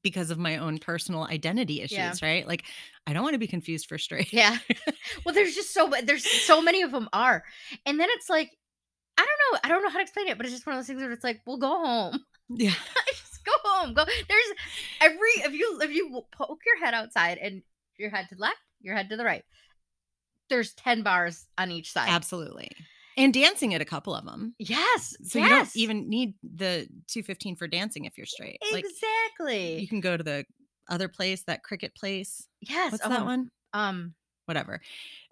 [0.02, 2.14] because of my own personal identity issues, Yeah.
[2.22, 2.48] right?
[2.48, 2.64] Like
[3.06, 4.32] I don't want to be confused for straight.
[4.32, 4.56] Yeah.
[5.24, 7.44] well, there's just so there's so many of them are,
[7.84, 8.50] and then it's like,
[9.18, 10.80] I don't know, I don't know how to explain it, but it's just one of
[10.80, 12.20] those things where it's like, well, go home.
[12.48, 12.74] Yeah.
[13.08, 13.92] just go home.
[13.92, 14.04] Go.
[14.04, 14.52] There's
[15.02, 17.62] every if you if you poke your head outside and
[17.98, 19.44] your head to the left, your head to the right.
[20.48, 22.08] There's ten bars on each side.
[22.08, 22.70] Absolutely.
[23.16, 24.54] And dancing at a couple of them.
[24.60, 25.16] Yes.
[25.24, 25.74] So yes.
[25.74, 28.60] you don't even need the 215 for dancing if you're straight.
[28.72, 29.80] Like exactly.
[29.80, 30.44] you can go to the
[30.88, 32.46] other place, that cricket place.
[32.60, 32.92] yes.
[32.92, 33.50] What's oh, that one?
[33.72, 34.14] Um,
[34.46, 34.80] Whatever.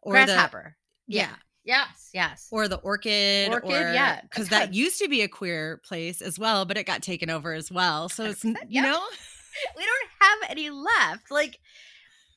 [0.03, 0.77] Or grasshopper.
[1.07, 1.37] the yeah.
[1.65, 2.11] Yes.
[2.13, 2.49] Yes.
[2.51, 6.39] Or the orchid, Orchid, or, yeah, because that used to be a queer place as
[6.39, 8.09] well, but it got taken over as well.
[8.09, 8.83] So it's n- 100%, you yeah.
[8.83, 9.01] know,
[9.77, 11.31] we don't have any left.
[11.31, 11.59] Like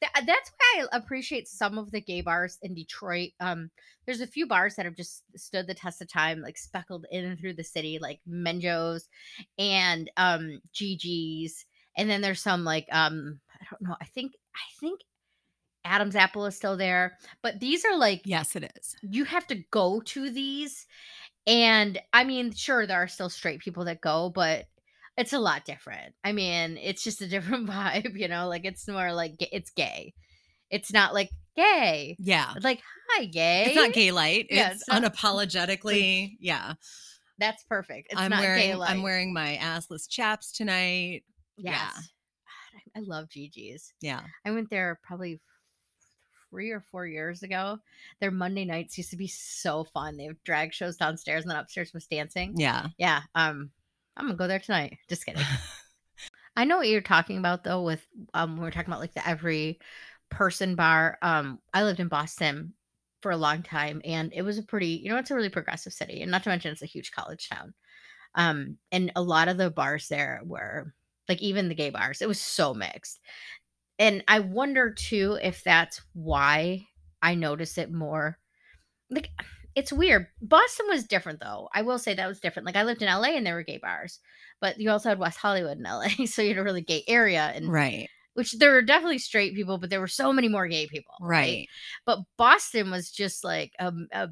[0.02, 3.32] tha- that's why I appreciate some of the gay bars in Detroit.
[3.40, 3.70] Um,
[4.06, 7.26] there's a few bars that have just stood the test of time, like speckled in
[7.26, 9.08] and through the city, like Menjo's
[9.58, 11.66] and um Gigi's.
[11.98, 15.02] And then there's some like um, I don't know, I think I think
[15.86, 17.18] Adam's apple is still there.
[17.42, 18.96] But these are like yes, it is.
[19.02, 20.88] you have to go to these
[21.48, 24.66] and i mean sure there are still straight people that go but
[25.20, 28.88] it's a lot different i mean it's just a different vibe you know like it's
[28.88, 30.14] more like it's gay
[30.72, 32.54] it's not like gay Yeah.
[32.56, 34.48] It's like hi gay It's not gay light.
[34.50, 36.38] Yeah, it's it's not- unapologetically.
[36.40, 36.74] yeah.
[37.38, 41.24] that's perfect it's I'm not wearing gay I'm wearing my assless chaps tonight.
[41.58, 41.90] yes yeah.
[41.94, 44.22] God, I, I love gigi's Yeah.
[44.46, 45.42] i went there probably
[46.50, 47.78] three or four years ago
[48.22, 51.60] their monday nights used to be so fun they have drag shows downstairs and then
[51.60, 52.88] upstairs was dancing Yeah.
[52.98, 53.72] Yeah, um,
[54.20, 54.98] I'm gonna go there tonight.
[55.08, 55.42] Just kidding.
[56.58, 57.84] I know what you're talking about though.
[57.84, 59.80] With um, we're talking about like the every
[60.30, 61.18] person bar.
[61.22, 62.74] Um, I lived in Boston
[63.22, 65.94] for a long time, and it was a pretty, you know, it's a really progressive
[65.94, 67.74] city, and not to mention it's a huge college town.
[68.36, 70.94] Um, and a lot of the bars there were
[71.30, 72.22] like even the gay bars.
[72.22, 73.22] It was so mixed,
[73.98, 76.86] and I wonder too if that's why
[77.22, 78.38] I notice it more.
[79.10, 79.30] Like
[79.76, 80.28] it's weird.
[80.42, 81.70] Boston was different though.
[81.74, 82.66] I will say that was different.
[82.66, 84.20] Like I lived in LA and there were gay bars,
[84.62, 87.52] but you also had West Hollywood in LA, so you had a really gay area
[87.56, 88.08] and Right.
[88.34, 91.14] which there were definitely straight people, but there were so many more gay people.
[91.22, 91.68] Right.
[92.06, 94.30] But Boston was just like a, a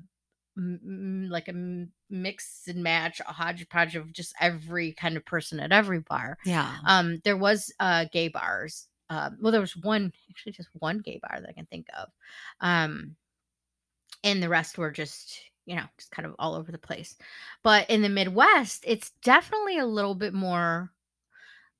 [0.59, 5.99] like a mix and match, a hodgepodge of just every kind of person at every
[5.99, 6.37] bar.
[6.45, 6.77] Yeah.
[6.85, 8.87] Um, there was uh gay bars.
[9.09, 12.09] Um, well, there was one actually just one gay bar that I can think of.
[12.59, 13.15] Um,
[14.23, 17.15] and the rest were just you know just kind of all over the place.
[17.63, 20.91] But in the Midwest, it's definitely a little bit more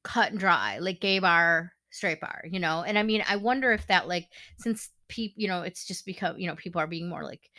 [0.04, 2.84] cut and dry, like gay bar, straight bar, you know.
[2.84, 6.38] And I mean, I wonder if that like since people, you know, it's just become
[6.38, 7.50] you know people are being more like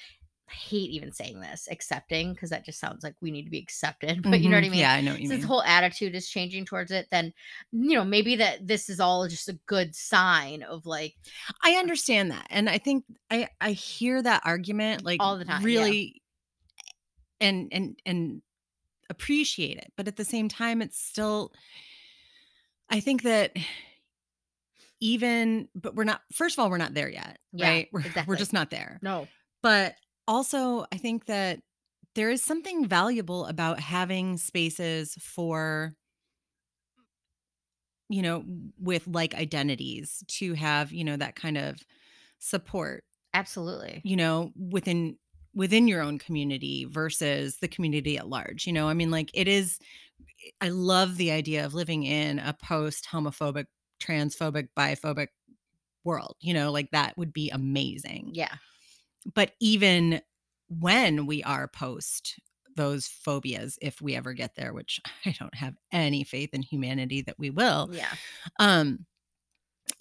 [0.50, 3.58] I hate even saying this accepting because that just sounds like we need to be
[3.58, 4.70] accepted but you know what i Mhm.
[4.70, 5.42] mean Yeah, I know what you mean.
[5.42, 7.32] whole attitude is changing towards it, then
[7.72, 11.14] you know maybe that this is all just a good sign of like
[11.62, 12.46] I understand that.
[12.50, 15.66] And I think I I hear that argument like All the time, yeah.
[15.66, 16.22] really
[17.40, 18.42] and and and
[19.10, 19.92] appreciate it.
[19.96, 21.52] But at the same time it's still
[22.90, 23.56] I think that
[25.00, 27.88] even but we're not first of all we're not there yet, Yeah, right?
[27.92, 28.30] We're, exactly.
[28.32, 28.98] we're just not there.
[29.02, 29.28] no,
[29.62, 29.94] But
[30.28, 31.60] also I think that
[32.16, 35.94] there is something valuable about having spaces for
[38.08, 38.44] you know
[38.78, 41.80] with like identities to have you know that kind of
[42.38, 44.04] support absolutely.
[44.04, 45.18] you know within
[45.54, 48.88] within your own community versus the community at large you know?
[48.88, 49.78] I mean like it is
[50.46, 53.66] eh, i love the idea of living in a post homophobic
[54.02, 55.28] transphobic biphobic
[56.04, 56.72] world you know?
[56.72, 58.32] Like that would be amazing.
[58.34, 58.56] Yeah,
[59.34, 60.20] but even
[60.68, 62.38] when we are post
[62.76, 67.22] those phobias if we ever get there which i don't have any faith in humanity
[67.22, 68.14] that we will yeah,
[68.58, 69.04] um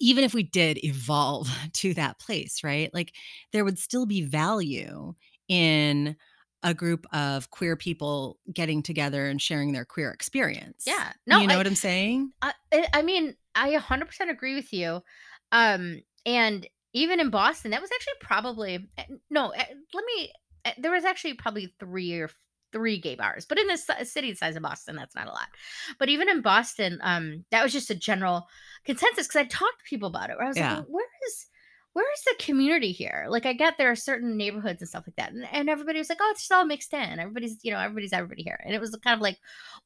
[0.00, 3.12] even if we did evolve to that place right like
[3.52, 5.14] there would still be value
[5.48, 6.16] in
[6.64, 11.12] a group of queer people getting together and sharing their queer experience yeah.
[11.26, 14.72] No, you know I, what i'm saying I, I I mean, I 100% agree with
[14.72, 15.02] you.
[15.52, 19.50] Um, and even in Boston, that was actually probably eh, no.
[19.50, 20.32] eh, Let me.
[20.64, 22.30] eh, There was actually probably three or
[22.72, 25.48] three gay bars, but in this city the size of Boston, that's not a lot.
[25.98, 28.46] But even in Boston, um, that was just a general
[28.84, 30.36] consensus because I talked to people about it.
[30.36, 30.76] Where I was Yeah.
[30.76, 31.46] like, where is
[31.94, 33.26] where is the community here?
[33.28, 36.08] Like, I get there are certain neighborhoods and stuff like that, and, and everybody was
[36.10, 37.18] like, oh, it's just all mixed in.
[37.18, 39.38] Everybody's you know everybody's everybody here, and it was kind of like,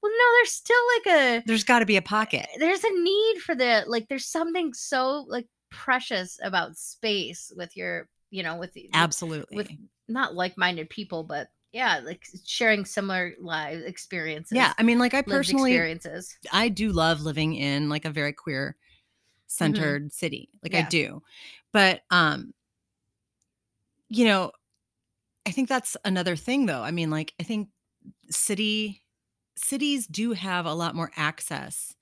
[0.03, 3.39] well, no, there's still like a there's got to be a pocket there's a need
[3.39, 8.77] for the like there's something so like precious about space with your you know with,
[8.95, 9.71] absolutely with
[10.09, 14.57] not like-minded people, but yeah, like sharing similar live experiences.
[14.57, 16.37] Yeah, I mean, like I personally, experiences.
[16.53, 18.77] I do love living in like a very queer
[19.47, 20.51] centered city.
[20.63, 20.89] Like I Mm-hmm.
[20.91, 21.23] Do.
[21.73, 22.53] But um
[24.09, 24.53] you know,
[25.47, 26.83] I think that's another thing though.
[26.83, 27.69] I mean, like I think
[28.31, 29.03] city
[29.57, 31.95] cities do have a lot more access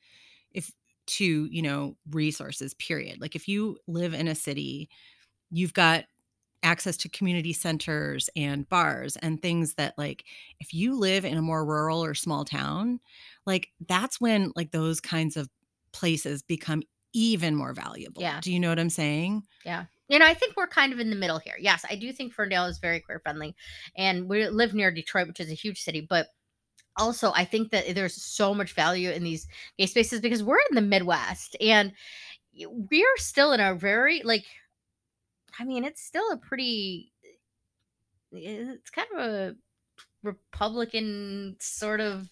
[1.10, 3.20] to, you know, resources period.
[3.20, 4.88] Like if you live in a city,
[5.50, 6.04] you've got
[6.62, 10.24] access to community centers and bars and things that like
[10.60, 13.00] if you live in a more rural or small town,
[13.46, 15.48] like that's when like those kinds of
[15.92, 18.22] places become even more valuable.
[18.22, 18.40] Yeah.
[18.40, 19.42] Do you know what I'm saying?
[19.64, 21.54] Yeah you know, I think we're kind of in the middle here.
[21.58, 23.54] Yes, I do think Ferndale is very queer friendly,
[23.96, 26.00] and we live near Detroit, which is a huge city.
[26.00, 26.26] But
[26.96, 29.46] also, I think that there's so much value in these
[29.78, 31.92] gay spaces because we're in the Midwest, and
[32.90, 34.46] we are still in a very like,
[35.58, 37.12] I mean, it's still a pretty,
[38.32, 39.56] it's kind of a
[40.24, 42.28] Republican sort of.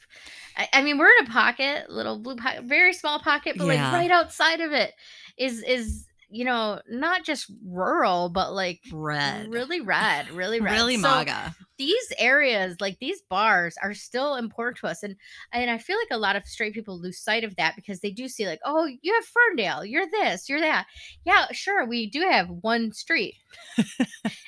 [0.56, 3.68] I, I mean, we're in a pocket, little blue pocket, very small pocket, but Yeah.
[3.68, 4.94] like right outside of it
[5.38, 9.50] is is you know not just rural, but like Red.
[9.50, 11.54] really red, really red, Really So MAGA.
[11.78, 15.16] These areas, like these bars, are still important to us, and
[15.52, 18.10] and I feel like a lot of straight people lose sight of that because they
[18.10, 20.86] do see like, oh, you have Ferndale, you're this, you're that.
[21.24, 23.36] Yeah, sure, we do have one street,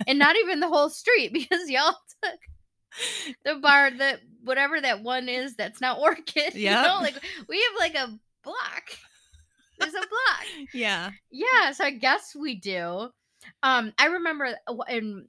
[0.07, 2.40] and not even the whole street because y'all took
[3.45, 6.55] the bar that whatever that one is that's not Orchid.
[6.55, 7.14] You know, like
[7.49, 8.90] we have like a block.
[9.81, 10.69] There's a block.
[10.73, 11.11] Yeah.
[11.31, 13.11] Yeah, so I guess we do.
[13.62, 15.27] Um, I remember, uh, and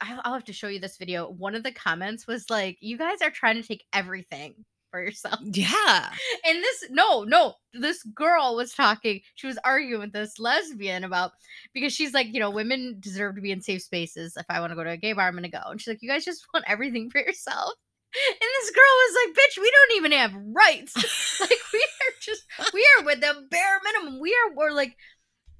[0.00, 1.30] I'll, I'll have to show you this video.
[1.30, 4.54] One of the comments was like, "You guys are trying to take everything
[4.90, 6.10] for yourself." Yeah.
[6.44, 9.20] And this, no, no, this girl was talking.
[9.34, 11.32] She was arguing with this lesbian about
[11.72, 14.36] because she's like, you know, women deserve to be in safe spaces.
[14.36, 15.62] If I want to go to a gay bar, I'm gonna go.
[15.66, 17.74] And she's like, you guys just want everything for yourself.
[18.14, 20.94] And this girl was like, bitch, we don't even have rights.
[21.40, 21.82] like we
[22.24, 24.20] just we are with the bare minimum.
[24.20, 24.96] We are we're like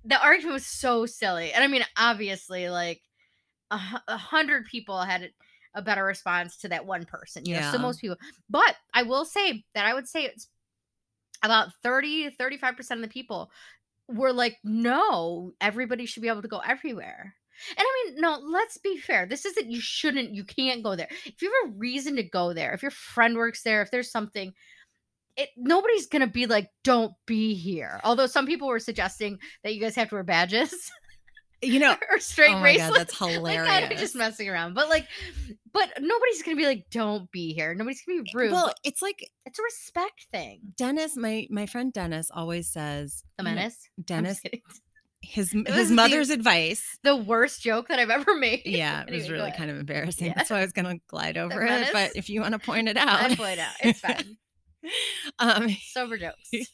[0.04, 1.52] the argument was so silly.
[1.52, 3.00] And I mean, obviously, like
[3.70, 5.30] a, a hundred people had
[5.74, 7.70] a better response to that one person, you know.
[7.72, 8.16] So most people,
[8.50, 10.48] but I will say that I would say it's
[11.42, 13.50] about 30 to 35 percent of the people
[14.08, 17.34] were like, no, everybody should be able to go everywhere.
[17.70, 19.26] And I mean, no, let's be fair.
[19.26, 21.08] This isn't you shouldn't, you can't go there.
[21.24, 24.10] If you have a reason to go there, if your friend works there, if there's
[24.10, 24.52] something,
[25.36, 28.00] it nobody's gonna be like, don't be here.
[28.04, 30.90] Although some people were suggesting that you guys have to wear badges
[31.62, 32.90] You know, or straight oh my bracelets.
[32.90, 33.92] god, that's like hilarious.
[33.92, 34.74] of just messing around.
[34.74, 35.06] But like,
[35.72, 37.72] but nobody's gonna be like, don't be here.
[37.74, 38.52] Nobody's gonna be eh, rude.
[38.52, 40.60] well, it's like it's a respect thing.
[40.76, 43.88] Dennis, my my friend Dennis always says The menace.
[44.04, 44.40] Dennis,
[45.22, 46.98] his his the- mother's advice.
[47.04, 48.62] the worst joke that I've ever made.
[48.64, 50.26] Yeah, it was really kind of embarrassing.
[50.26, 50.32] Yeah.
[50.34, 51.90] That's why I was gonna glide over it.
[51.92, 53.72] But if you want to point it I out, point it out.
[53.84, 54.36] It's fine.
[55.38, 56.50] um, Sober jokes.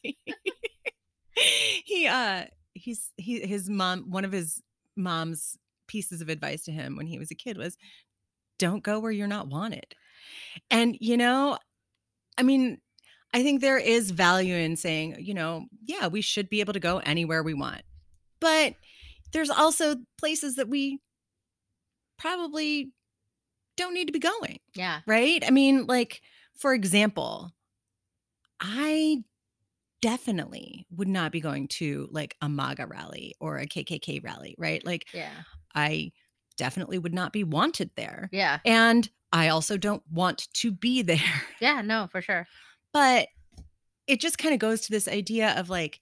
[1.85, 2.45] he uh
[2.75, 4.63] he's he his mom one of his
[4.97, 7.77] mom's pieces of advice to him when he was a kid was
[8.59, 9.95] don't go where you're not wanted
[10.71, 11.57] and you know
[12.37, 12.79] i mean
[13.33, 16.81] i think there is value in saying you know yeah we should be able to
[16.81, 17.83] go anywhere we want
[18.41, 18.75] but
[19.33, 20.99] there's also places that we
[22.19, 22.91] probably
[23.77, 25.01] don't need to be going Yeah.
[25.07, 25.43] right?
[25.47, 26.21] I mean, like,
[26.57, 27.53] for example,
[28.61, 29.25] I
[30.01, 34.85] definitely would not be going to like a MAGA rally or a KKK rally, right?
[34.85, 35.33] Like, Yeah.
[35.75, 36.13] I
[36.57, 38.29] definitely would not be wanted there.
[38.33, 38.59] Yeah.
[38.65, 41.43] And I also don't want to be there.
[41.61, 41.83] Yeah.
[41.83, 42.47] No, for sure.
[42.93, 43.29] But
[44.07, 46.01] it just kind of goes to this idea of like,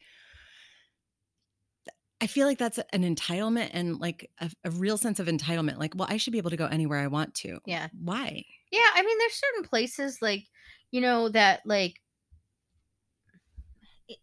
[2.20, 5.78] I feel like that's an entitlement and like a, a real sense of entitlement.
[5.78, 7.58] Like, well, I should be able to go anywhere I want to.
[7.66, 7.88] Yeah.
[7.92, 8.42] Why?
[8.70, 8.88] Yeah.
[8.94, 10.44] I mean, there's certain places like,
[10.92, 12.00] you know, that like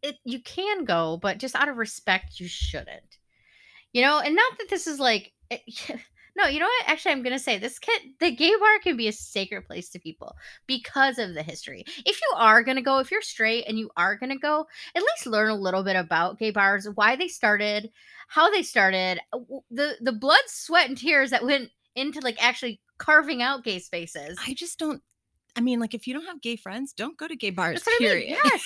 [0.02, 3.18] it, you can go, but just out of respect, you shouldn't.
[3.92, 5.62] You know, and not that this is like it,
[6.36, 6.90] no, you know what?
[6.90, 10.00] Actually, I'm gonna say this can the gay bar can be a sacred place to
[10.00, 10.36] people
[10.68, 11.84] because of the history.
[12.06, 14.66] If you are gonna go, if you're straight and you are gonna go,
[14.96, 17.92] at least learn a little bit about gay bars, why they started,
[18.28, 22.82] how they started, uh, the the blood, sweat, and tears that went into like actually
[22.98, 24.38] carving out gay spaces.
[24.46, 25.02] I just don't.
[25.56, 27.84] I mean, like, if you don't have gay friends, don't go to gay bars.
[27.86, 28.30] What I period.
[28.32, 28.40] mean.
[28.44, 28.66] Yes.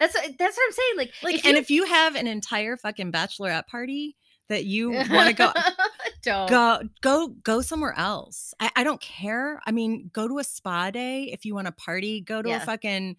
[0.00, 0.96] That's what- that's what I'm saying.
[0.96, 4.16] Like, like, if and you- if you have an entire fucking bachelorette party
[4.48, 5.52] that you want to go,
[6.22, 8.54] don't go, go, go somewhere else.
[8.60, 9.60] I, I don't care.
[9.66, 12.20] I mean, go to a spa day if you want to party.
[12.20, 12.62] Go to Yeah.
[12.62, 13.16] a fucking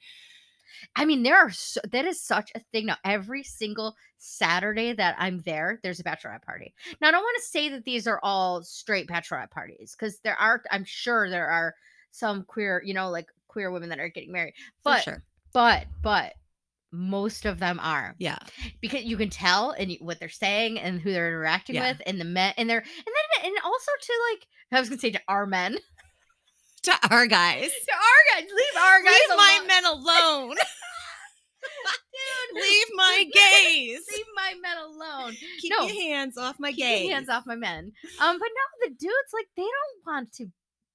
[0.95, 2.95] I mean, there are so, that is such a thing now.
[3.03, 6.73] Every single Saturday that I'm there, there's a bachelorette party.
[7.01, 10.35] Now, I don't want to say that these are all straight bachelorette parties because there
[10.39, 11.75] are, I'm sure there are
[12.11, 14.53] some queer, you know, like queer women that are getting married.
[14.83, 15.23] But, sure.
[15.53, 16.33] but, but
[16.91, 18.37] most of them are Yeah.
[18.81, 21.89] because you can tell and what they're saying and who they're interacting Yeah.
[21.91, 24.99] with and the men and they're and then and also to like I was gonna
[25.01, 25.77] say to our men
[26.83, 27.69] to our guys.
[27.71, 29.67] To our guys leave our guys Leave my alone.
[29.67, 30.55] men alone.
[32.53, 32.61] Dude.
[32.63, 33.99] Leave my gays.
[34.15, 35.85] leave my men alone Keep No.
[35.87, 37.11] your hands off my keep gays.
[37.11, 40.47] hands off my men um but no the dudes like they don't want to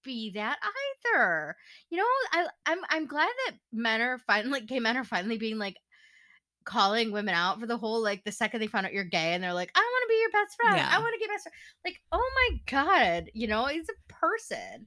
[0.04, 0.58] be that
[1.06, 1.56] either
[1.90, 5.58] you know I I'm I'm glad that men are finally gay men are finally being
[5.58, 5.76] like
[6.64, 9.42] calling women out for the whole like the second they find out you're gay and
[9.44, 11.54] they're like I want to be your best friend I want to get best friend
[11.84, 14.86] like oh my god you know he's a person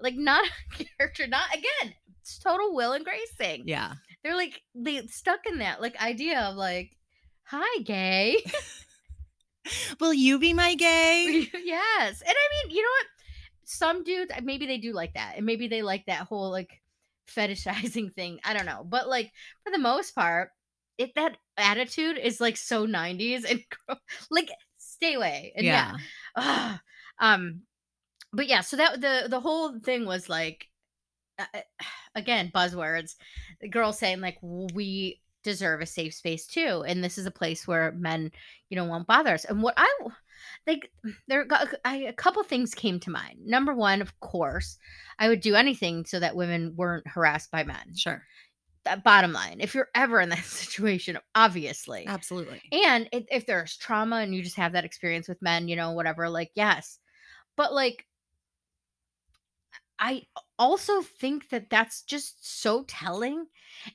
[0.00, 0.44] like not
[0.78, 3.94] a character not again it's total will and grace thing Yeah.
[4.24, 6.96] they're like they stuck in that like idea of like
[7.44, 8.42] hi gay
[10.00, 11.46] Will you be my gay?
[11.52, 12.22] yes.
[12.22, 13.06] And I mean, you know what?
[13.64, 15.34] Some dudes, uh, maybe they do like that.
[15.36, 16.80] And maybe they like that whole like
[17.28, 18.40] fetishizing thing.
[18.44, 18.84] I don't know.
[18.84, 19.30] But like
[19.62, 20.50] for the most part,
[21.00, 23.64] it that attitude is like so 90s and
[24.30, 25.52] like stay away.
[25.56, 25.96] And yeah.
[26.36, 26.78] yeah.
[27.20, 27.62] Um
[28.32, 30.68] but yeah, so that the the whole thing was like
[31.38, 31.60] uh, uh,
[32.14, 33.16] again, buzzwords.
[33.60, 37.66] The girl saying like we deserve a safe space too and this is a place
[37.66, 38.30] where men
[38.68, 39.90] you know won't bother us and what i
[40.66, 40.90] like
[41.28, 41.46] there
[41.82, 44.76] I, a couple things came to mind number one of course
[45.18, 48.22] i would do anything so that women weren't harassed by men Sure.
[48.84, 52.06] That bottom line if you're ever in that situation obviously.
[52.06, 52.60] Absolutely.
[52.72, 55.92] and if, if there's trauma and you just have that experience with men you know
[55.92, 56.98] whatever like yes.
[57.56, 58.06] But like
[59.98, 60.22] i
[60.58, 63.44] also think that that's just so telling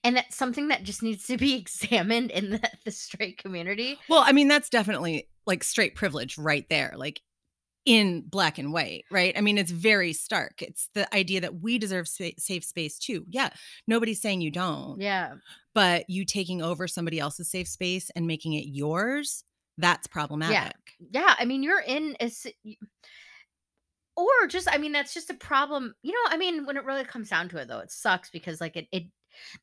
[0.03, 3.97] and that's something that just needs to be examined in the, the straight community.
[4.09, 7.21] Well, I mean, that's definitely like straight privilege right there, like
[7.85, 9.37] in black and white, right?
[9.37, 10.61] I mean, it's very stark.
[10.61, 13.25] It's the idea that we deserve sa- safe space too.
[13.29, 13.49] Yeah.
[13.87, 15.35] Nobody's saying you don't, yeah
[15.73, 19.43] but you taking over somebody else's safe space and making it yours,
[19.77, 20.55] that's problematic.
[21.11, 22.31] yeah Yeah, i mean you're in a
[24.15, 27.03] or just i mean that's just a problem you know i mean when it really
[27.03, 29.03] comes down to it though it sucks because like it, it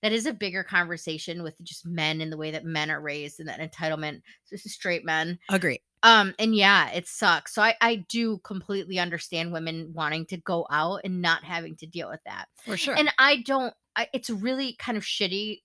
[0.02, 3.40] that is a bigger conversation with just men and the way that men are raised
[3.40, 4.20] and that entitlement
[4.54, 5.80] straight men Agree.
[6.02, 10.66] Um and yeah it sucks so i i do completely understand women wanting to go
[10.70, 12.94] out and not having to deal with that For sure.
[12.96, 15.60] and i don't I, it's really kind of shitty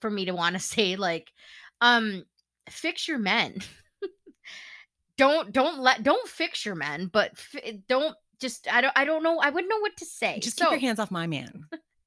[0.00, 1.30] for me to want to say like
[1.80, 2.24] um
[2.70, 3.58] fix your men
[5.18, 7.32] don't don't let don't fix your men but
[7.88, 10.64] don't just i don't i don't know i wouldn't know what to say Just so,
[10.66, 11.64] keep your hands off my man.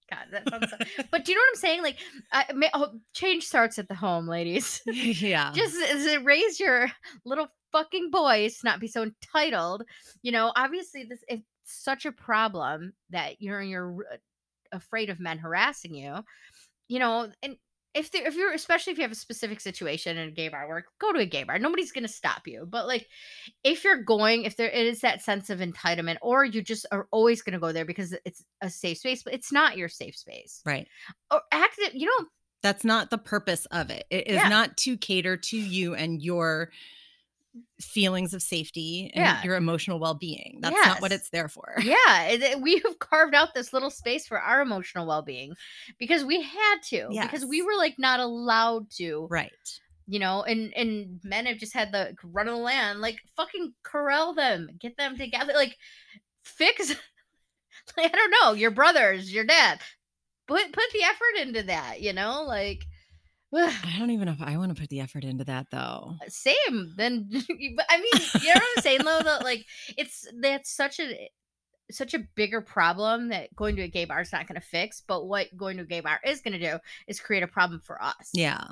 [0.09, 1.83] God that sounds so- but do you know what i'm saying?
[1.83, 1.97] Like
[2.31, 4.81] I, ma- oh, change starts at the home ladies.
[4.87, 5.51] Yeah.
[5.53, 5.75] just
[6.23, 6.91] raise your
[7.25, 9.83] little fucking voice not be so entitled.
[10.21, 14.17] You know obviously this it's such a problem that you're you're uh,
[14.71, 16.15] afraid of men harassing you.
[16.87, 17.57] You know and
[17.95, 20.67] if there, if you're especially if you have a specific situation in a gay bar
[20.67, 23.07] work go to a gay bar nobody's gonna stop you but like
[23.63, 27.41] if you're going if there is that sense of entitlement or you just are always
[27.41, 30.87] gonna go there because it's a safe space but it's not your safe space right.
[31.31, 32.27] or act you know
[32.61, 34.05] That's not the purpose of it.
[34.09, 34.49] It is Yeah.
[34.49, 36.71] not to cater to you and your
[37.81, 39.43] feelings of safety and Yeah.
[39.43, 40.59] your emotional well-being.
[40.61, 41.75] That's not what it's there for.
[41.83, 45.53] yeah we have carved out this little space for our emotional well-being
[45.99, 49.51] because we had to because we were like not allowed to Right.
[50.07, 53.73] you know and and men have just had the run of the land like fucking
[53.83, 55.75] corral them get them together like
[56.43, 56.89] fix
[57.97, 59.79] like, i don't know your brothers your dad
[60.47, 62.83] put put the effort into that you know like
[63.57, 66.15] I don't even know if I want to put the effort into that though.
[66.21, 69.65] Uh, same then but i mean you know what i'm saying though that like
[69.97, 71.27] it's that's such a eh,
[71.91, 75.01] such a bigger problem that going to a gay bar is not going to fix
[75.07, 76.77] but what going to a gay bar is going to do
[77.07, 78.63] is create a problem for us Yeah.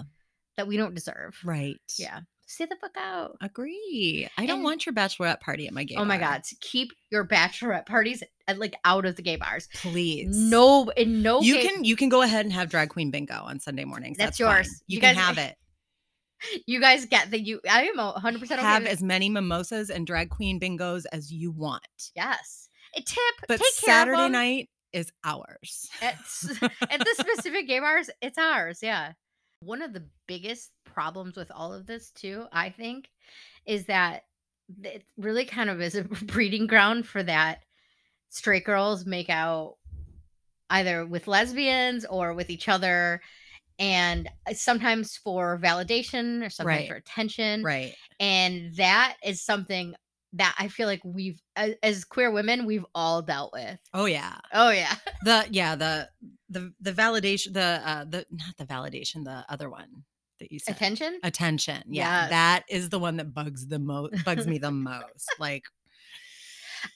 [0.58, 1.80] that we don't deserve Right.
[1.97, 2.22] yeah
[2.54, 4.28] stay the fuck out Agree.
[4.38, 6.04] I don't And- want your bachelorette party at my gay bar.
[6.04, 10.28] oh my god keep your bachelorette parties uh, like out of the gay bars Please.
[10.36, 13.34] no in no You gay- can you can go ahead and have drag queen bingo
[13.36, 14.18] on Sunday mornings.
[14.18, 14.47] That's fine.
[14.58, 14.68] yours.
[14.88, 15.56] You, You can guys- have it.
[16.68, 20.30] you guys get the you i am 100% have with- as many mimosas and drag
[20.30, 21.88] queen bingos as you want.
[22.16, 25.89] yes a tip But take care Saturday night is ours.
[26.04, 26.16] at,
[26.91, 28.80] at the specific gay bars, it's ours.
[28.84, 29.14] Yeah.
[29.62, 33.10] One of the biggest problems with all of this, too, I think,
[33.66, 34.24] is that
[34.84, 37.60] it really kind of is a breeding ground for that
[38.30, 39.76] straight girls make out
[40.70, 43.22] either with lesbians or with each other.
[43.80, 46.88] and uh, sometimes for validation or sometimes Right.
[46.89, 47.64] for attention.
[47.64, 47.94] Right.
[48.20, 49.96] And that is something
[50.34, 53.78] that I feel like we've, as, as queer women, we've all dealt with.
[53.94, 54.36] Oh yeah.
[54.54, 54.94] Oh, yeah.
[55.24, 56.10] The yeah, the
[56.50, 60.04] the the validation the uh the not the validation, the other one
[60.40, 60.76] that you said.
[60.76, 61.20] Attention.
[61.24, 61.84] Attention.
[61.88, 62.22] Yeah.
[62.22, 62.30] Yes.
[62.30, 65.30] That is the one that bugs the most bugs me the most.
[65.40, 65.64] Like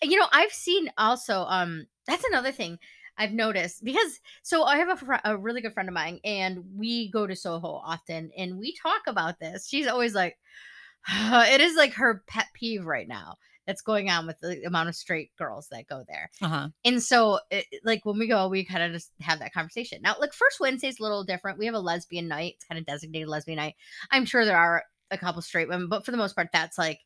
[0.01, 2.77] you know i've seen also um that's another thing
[3.17, 6.63] i've noticed because so i have a, fr- a really good friend of mine and
[6.75, 10.37] we go to soho often and we talk about this she's always like
[11.09, 13.35] it is like her pet peeve right now
[13.67, 16.31] that's going on with the amount of straight girls that go there.
[16.41, 16.69] Uh-huh.
[16.85, 20.01] and so it, like when we go we kind of just have that conversation.
[20.01, 21.59] Now like first wednesday's a little different.
[21.59, 22.53] We have a lesbian night.
[22.55, 23.75] It's kind of designated lesbian night.
[24.09, 26.99] I'm sure there are a couple straight women but for the most part that's like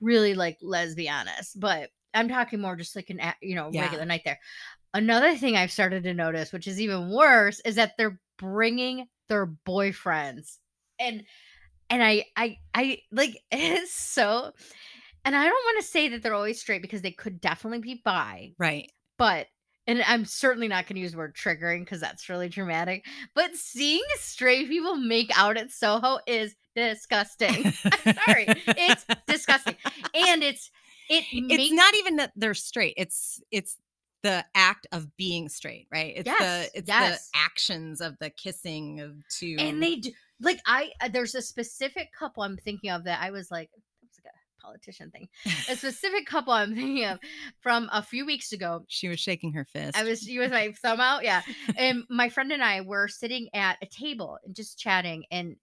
[0.00, 1.52] really like lesbianist.
[1.56, 3.82] But i'm talking more just like an you know Yeah.
[3.82, 4.38] regular night there.
[4.94, 9.46] Another thing i've started to notice which is even worse is that they're bringing their
[9.46, 10.58] boyfriends.
[10.98, 11.24] And
[11.88, 14.52] and i i i like it's so
[15.24, 18.00] and i don't want to say that they're always straight because they could definitely be
[18.04, 18.90] bi Right.
[19.18, 19.46] but
[19.88, 23.04] and I'm certainly not going to use the word triggering because that's really dramatic.
[23.34, 27.72] But seeing straight people make out at Soho is disgusting.
[27.72, 29.74] Sorry, it's disgusting,
[30.14, 30.70] and it's
[31.10, 32.94] it it's makes not even that they're straight.
[32.96, 33.76] It's it's
[34.22, 36.14] the act of being straight, right?
[36.16, 36.38] It's Yes,
[36.72, 37.28] the it's yes.
[37.32, 41.42] the actions of the kissing of two and they do like I uh, there's a
[41.42, 45.28] specific couple I'm thinking of that I was like that was like a politician thing.
[45.68, 47.18] A specific couple I'm thinking of
[47.60, 48.84] from a few weeks ago.
[48.88, 49.96] she was shaking her fist.
[49.96, 51.42] I was she was my thumb out, yeah.
[51.76, 55.56] And my friend and I were sitting at a table and just chatting, and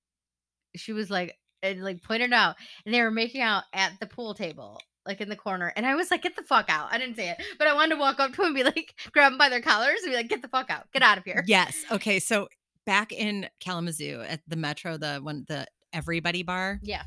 [0.75, 4.33] she was like, and like pointed out, and they were making out at the pool
[4.33, 5.73] table, like in the corner.
[5.75, 6.89] And I was like, get the fuck out.
[6.91, 8.93] I didn't say it, but I wanted to walk up to him and be like,
[9.11, 11.23] grab them by their collars and be like, get the fuck out, get out of
[11.23, 11.43] here.
[11.47, 11.83] Yes.
[11.91, 12.19] Okay.
[12.19, 12.47] So
[12.85, 16.79] back in Kalamazoo at the Metro, the one the Everybody Bar.
[16.83, 17.03] Yeah.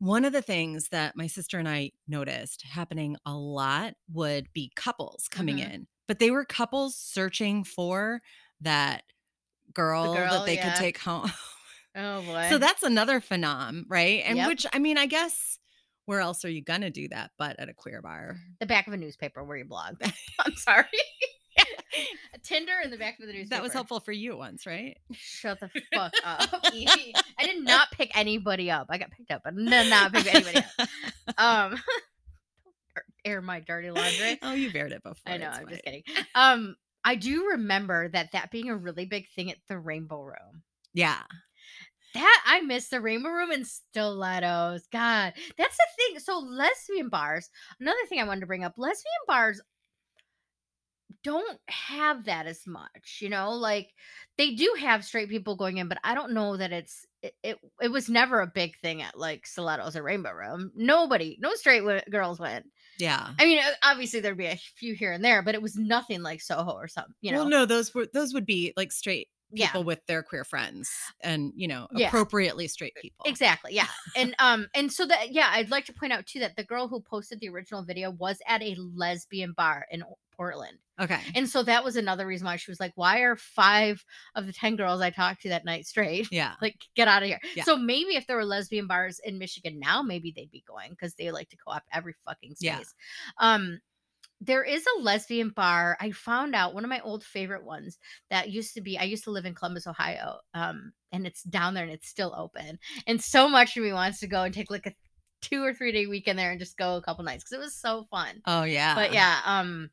[0.00, 4.72] One of the things that my sister and I noticed happening a lot would be
[4.74, 5.66] couples coming Mhm.
[5.72, 8.22] in, but they were couples searching for
[8.62, 9.04] that
[9.74, 10.64] girl, girl, that they yeah.
[10.64, 11.30] could take home.
[11.94, 12.48] Oh boy.
[12.48, 14.22] so that's another phenom, right?
[14.26, 14.46] And Yep.
[14.46, 15.58] which I mean, I guess
[16.06, 18.38] where else are you gonna do that but at a queer bar?
[18.60, 19.96] the back of a newspaper where you blog.
[20.38, 20.86] I'm sorry.
[22.34, 23.56] a Tinder in the back of the newspaper.
[23.56, 24.96] That was helpful for you once, right?
[25.12, 26.48] Shut the fuck up.
[26.64, 27.12] I
[27.42, 28.86] did not pick anybody up.
[28.90, 30.88] I got picked up, but did not pick anybody up.
[31.38, 31.80] Um,
[33.24, 34.38] air my dirty laundry.
[34.42, 35.32] oh, you've aired it before.
[35.32, 35.48] I know.
[35.48, 36.02] it's I'm just kidding.
[36.34, 40.62] Um, I do remember that that being a really big thing at the Rainbow Room.
[40.92, 41.22] Yeah.
[42.14, 44.86] That I miss the Rainbow Room and stilettos.
[44.92, 46.18] God, that's the thing.
[46.18, 47.48] So lesbian bars.
[47.78, 49.60] Another thing I wanted to bring up: lesbian bars
[51.22, 53.18] don't have that as much.
[53.20, 53.88] You know, like
[54.38, 57.34] they do have straight people going in, but I don't know that it's it.
[57.42, 60.72] It, it was never a big thing at like stilettos or Rainbow Room.
[60.74, 62.66] Nobody, no straight w- girls went.
[62.98, 63.28] Yeah.
[63.38, 66.40] I mean, obviously there'd be a few here and there, but it was nothing like
[66.42, 67.14] Soho or something.
[67.20, 69.66] You know, well, no, those were those would be like straight yeah.
[69.66, 70.90] people with their queer friends
[71.22, 72.08] and you know Yeah.
[72.08, 73.24] appropriately straight people.
[73.26, 73.74] Exactly.
[73.74, 73.86] Yeah.
[74.16, 76.88] And um and so that yeah, I'd like to point out too that the girl
[76.88, 80.02] who posted the original video was at a lesbian bar in
[80.36, 80.78] Portland.
[80.98, 81.20] Okay.
[81.34, 84.52] And so that was another reason why she was like, why are five of the
[84.52, 86.28] 10 girls I talked to that night straight?
[86.30, 86.54] Yeah.
[86.62, 87.38] Like, get out of here.
[87.54, 87.64] Yeah.
[87.64, 91.14] So maybe if there were lesbian bars in Michigan now, maybe they'd be going because
[91.14, 92.60] they like to co op every fucking space.
[92.62, 92.82] Yeah.
[93.38, 93.80] Um,
[94.40, 95.96] there is a lesbian bar.
[96.00, 97.98] I found out one of my old favorite ones
[98.30, 98.98] that used to be.
[98.98, 102.34] I used to live in Columbus, Ohio, um, and it's down there and it's still
[102.36, 102.78] open.
[103.06, 104.94] And so much of me wants to go and take like a
[105.42, 107.74] two or three day weekend there and just go a couple nights because it was
[107.74, 108.40] so fun.
[108.46, 108.94] Oh yeah.
[108.94, 109.90] But yeah, um,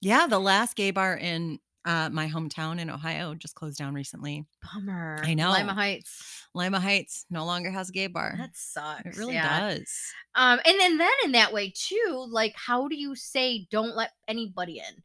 [0.00, 4.46] Yeah, the last gay bar in uh, my hometown in Ohio just closed down recently.
[4.62, 5.20] bummer.
[5.22, 5.50] I know.
[5.50, 6.46] Lima Heights.
[6.54, 8.34] Lima Heights no longer has a gay bar.
[8.38, 9.04] That sucks.
[9.04, 9.60] it really yeah.
[9.70, 9.90] does.
[10.34, 14.12] Um, and then then in that way too, like how do you say don't let
[14.28, 15.02] anybody in?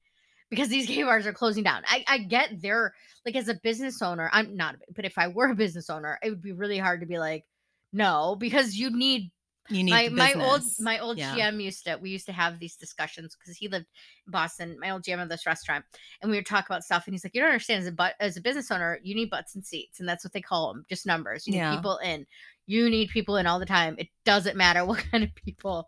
[0.50, 1.84] Because these gay bars are closing down.
[1.86, 2.94] I, I get they're
[3.26, 6.30] like as a business owner, I'm not, but if I were a business owner, it
[6.30, 7.46] would be really hard to be like,
[7.92, 9.32] no, because you need
[9.70, 11.36] You need my my old my old Yeah.
[11.36, 13.86] GM used to we used to have these discussions because he lived
[14.26, 14.78] in Boston.
[14.80, 15.86] My old GM of this restaurant,
[16.22, 17.06] and we would talk about stuff.
[17.08, 19.30] And he's like, "You don't understand as a but as a business owner, you need
[19.30, 21.46] butts and seats, and that's what they call them, just numbers.
[21.48, 21.76] You need Yeah.
[21.76, 22.26] people in.
[22.66, 23.96] You need people in all the time.
[23.98, 25.88] It doesn't matter what kind of people.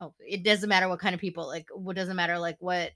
[0.00, 1.46] Oh, it doesn't matter what kind of people.
[1.46, 2.92] Like, what doesn't matter like what."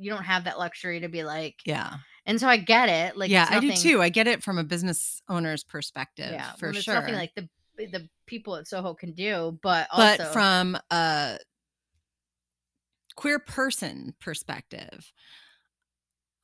[0.00, 1.94] You don't have that luxury to be like, Yeah.
[2.24, 3.16] and so I get it.
[3.16, 4.00] Like, yeah, I do too.
[4.00, 6.94] I get it from a business owner's perspective Yeah, for sure.
[6.94, 7.48] nothing like the
[7.86, 11.38] the people at Soho can do, but but from a
[13.16, 15.12] queer person perspective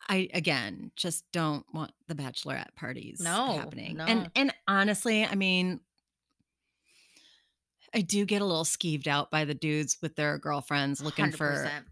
[0.09, 3.97] I again just don't want the bachelorette parties No, happening.
[3.97, 4.05] no.
[4.05, 5.81] And and honestly, I mean
[7.95, 11.53] I do get a little skeeved out by the dudes with their girlfriends looking for
[11.53, 11.85] 100%.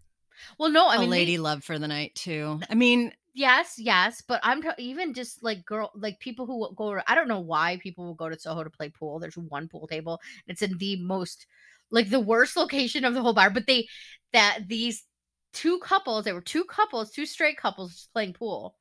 [0.59, 2.59] Well, no, I a mean, they- lady love for the night too.
[2.69, 6.73] I mean, yes, yes, but I'm t- even just like girl, like people who will
[6.73, 6.99] go.
[7.07, 9.19] I don't know why people will go to Soho to play pool.
[9.19, 10.19] There's one pool table.
[10.47, 11.45] and It's in the most,
[11.91, 13.49] like the worst location of the whole bar.
[13.49, 13.87] But they,
[14.33, 15.03] that these
[15.53, 18.75] two couples, they were two couples, two straight couples just playing pool,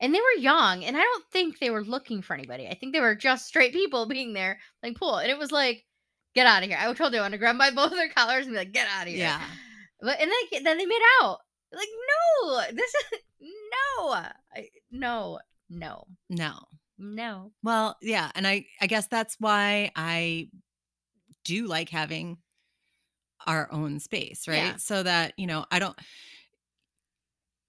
[0.00, 0.84] and they were young.
[0.84, 2.68] And I don't think they were looking for anybody.
[2.68, 5.16] I think they were just straight people being there playing pool.
[5.16, 5.84] And it was like,
[6.34, 6.78] get out of here.
[6.80, 8.88] I told them I want to grab my both their collars and be like, get
[8.88, 9.18] out of here.
[9.26, 9.42] yeah.
[10.00, 11.38] But and then then they made out.
[11.72, 11.88] Like
[12.42, 13.18] no, this is
[13.98, 16.60] Uh, I, no, no, No.
[16.98, 17.52] no.
[17.62, 20.48] Well, yeah, and I I guess that's why I
[21.44, 22.38] do like having
[23.46, 24.56] our own space, right?
[24.56, 24.76] Yeah.
[24.76, 25.98] So that, you know, I don't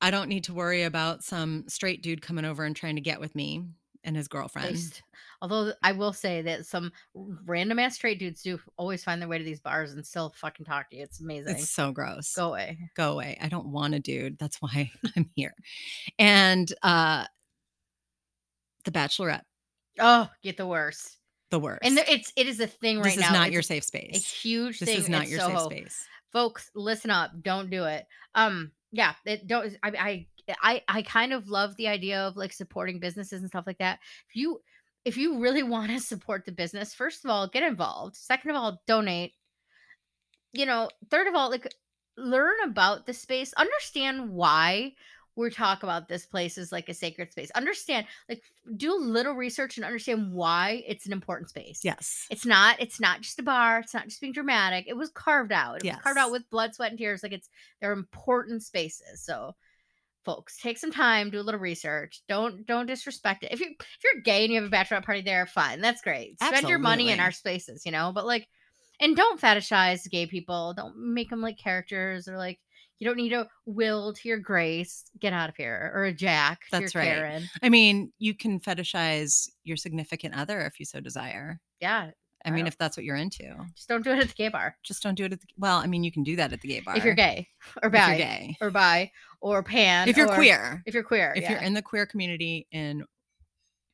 [0.01, 3.19] I don't need to worry about some straight dude coming over and trying to get
[3.19, 3.63] with me
[4.03, 5.01] and his girlfriend.
[5.41, 9.37] Although I will say that some random ass straight dudes do always find their way
[9.37, 11.03] to these bars and still fucking talk to you.
[11.03, 11.55] It's amazing.
[11.55, 12.33] It's so gross.
[12.35, 12.77] Go away.
[12.95, 13.37] Go away.
[13.41, 14.37] I don't want a dude.
[14.37, 15.53] That's why I'm here.
[16.17, 17.25] And uh
[18.85, 19.43] the bachelorette,
[19.99, 21.17] Oh, get the worst.
[21.51, 21.81] the worst.
[21.83, 23.09] And it's it is a thing right now.
[23.15, 23.31] this is now.
[23.31, 24.15] not It's your safe space.
[24.15, 24.97] a huge This thing.
[24.97, 25.69] is not your Soho.
[25.69, 26.07] safe space.
[26.31, 30.27] folks listen up don't do it um yeah it don't I, I
[30.61, 33.99] i i kind of love the idea of like supporting businesses and stuff like that
[34.29, 34.59] if you
[35.05, 38.55] if you really want to support the business first of all get involved second of
[38.55, 39.33] all donate
[40.53, 41.73] you know third of all like
[42.17, 44.93] learn about the space understand why
[45.35, 48.41] we talk about this place as like a sacred space understand like
[48.75, 52.27] do a little research and understand why it's an important space Yes.
[52.29, 52.75] it's not.
[52.79, 53.79] It's not just a bar.
[53.79, 54.85] It's not just being dramatic.
[54.87, 55.77] It was carved out.
[55.77, 57.23] It was carved out with blood, sweat, and tears.
[57.23, 57.47] Like it's
[57.79, 59.23] they're important spaces.
[59.23, 59.55] So,
[60.25, 62.21] folks, take some time, do a little research.
[62.27, 63.51] Don't don't disrespect it.
[63.51, 65.81] If you if you're gay and you have a bachelorette party there, fine.
[65.81, 66.41] That's great.
[66.41, 68.11] Spend your money in our spaces, you know.
[68.13, 68.47] But like,
[68.99, 70.73] and don't fetishize gay people.
[70.75, 72.59] Don't make them like characters or like.
[73.01, 75.05] You don't need a Will to your Grace.
[75.21, 75.89] Get out of here.
[75.95, 77.05] Or a Jack That's right.
[77.05, 77.49] Karen.
[77.63, 81.61] I mean, you can fetishize your significant other if you so desire.
[81.79, 82.11] Yeah.
[82.45, 84.75] I mean, if that's what you're into, Just don't do it at the gay bar.
[84.83, 85.77] just don't do it at the well.
[85.77, 87.47] I mean, you can do that at the gay bar If you're gay
[87.83, 89.11] or bi, If you're gay, or bi
[89.41, 92.67] or pan if you're or- queer, if you're queer if you're in the queer community
[92.71, 93.03] in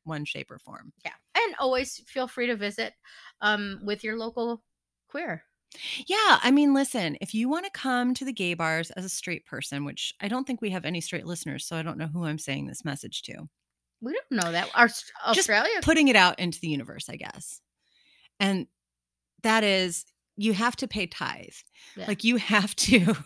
[0.04, 0.93] one shape or form.
[1.04, 2.93] yeah and always feel free to visit
[3.41, 4.62] um with your local
[5.10, 5.43] queer
[6.08, 9.10] Yeah, I mean, listen, if you want to come to the gay bars as a
[9.10, 12.08] straight person, which I don't think we have any straight listeners, so I don't know
[12.08, 13.50] who I'm saying this message to.
[14.02, 17.60] we don't know that Our, Just australia Putting it out into the universe, I guess.
[18.40, 18.68] And
[19.44, 20.06] that is
[20.38, 21.48] you have to pay tithe.
[21.96, 22.06] Yeah.
[22.08, 23.16] Like you have to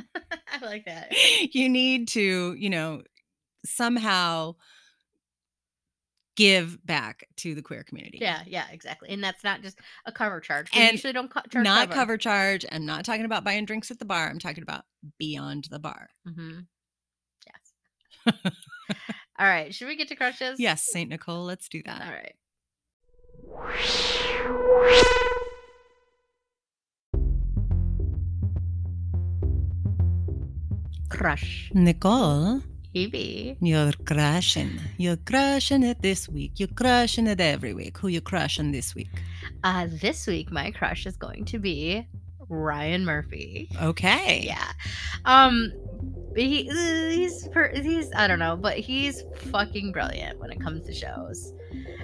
[0.52, 1.12] i like that
[1.52, 3.02] you need to, you know,
[3.66, 4.54] somehow
[6.36, 8.18] give back to the queer community.
[8.20, 11.64] yeah yeah exactly and that's not just a cover charge And usually don't co- charge
[11.64, 12.16] Not cover.
[12.16, 12.64] charge.
[12.72, 14.28] I'm not talking about buying drinks at the bar.
[14.30, 14.84] I'm talking about
[15.18, 16.08] beyond the bar.
[16.26, 16.60] hmm
[17.46, 18.34] yes
[19.38, 21.10] all right should we get to crushes Yes, St.
[21.10, 22.02] Nicole, let's do that.
[22.06, 22.34] all right
[31.08, 32.62] crush Nicole,
[32.94, 34.80] evie you're crushing.
[34.98, 36.52] You're crushing it this week.
[36.56, 37.98] You're crushing it every week.
[37.98, 39.10] Who you crushing this week?
[39.64, 42.06] uh this week my crush is going to be
[42.48, 44.42] ryan murphy Okay.
[44.44, 44.72] yeah
[45.24, 45.72] um
[46.36, 50.92] he he's per, he's i don't know but he's fucking brilliant when it comes to
[50.94, 51.52] shows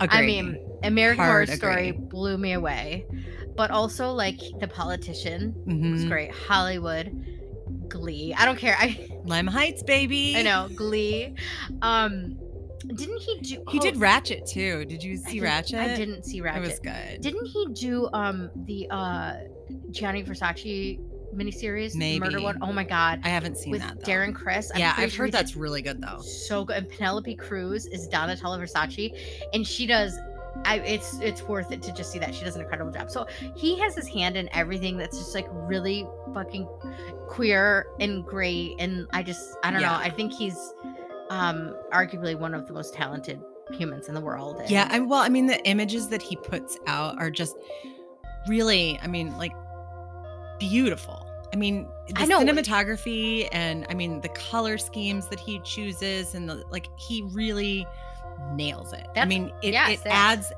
[0.01, 3.07] i mean american Hard horror story blew me away
[3.57, 6.09] but also like the politician was Mhm.
[6.09, 7.24] great hollywood
[7.89, 10.35] glee i don't care i Lima Heights, baby.
[10.37, 11.35] i know glee
[11.83, 12.37] um
[12.95, 14.85] didn't he do He did oh, Ratched too.
[14.85, 15.79] Did you see didn't- Ratched?
[15.79, 16.57] i didn't see Ratched.
[16.59, 17.20] It was good.
[17.20, 19.35] didn't he do um the uh
[19.91, 21.01] gianni versace
[21.37, 22.45] miniseries the murder Maybe.
[22.45, 22.59] one?
[22.62, 24.01] Oh my god I haven't seen with that.
[24.01, 24.11] Though.
[24.12, 26.20] darren criss I'm yeah, I've sure he heard that's really good though.
[26.20, 26.76] so good.
[26.76, 29.16] And Penelope Cruz is Donatella Versace,
[29.53, 30.18] and she does.
[30.64, 33.11] I, it's it's worth it to just see that she does an incredible job.
[33.11, 36.66] So he has his hand in everything that's just like really fucking
[37.28, 38.74] queer and great.
[38.78, 39.89] And I just I don't Yeah.
[39.91, 39.99] know.
[39.99, 40.57] I think he's
[41.28, 43.39] um arguably one of the most talented
[43.72, 44.62] humans in the world.
[44.68, 47.55] Yeah, and- I well, I mean the images that he puts out are just
[48.49, 49.53] really, I mean, like
[50.59, 51.26] beautiful.
[51.53, 52.41] I mean, the I know.
[52.41, 57.87] cinematography and I mean the color schemes that he chooses and the like he really
[58.53, 59.07] nails it.
[59.17, 60.53] I mean, it, yes, it adds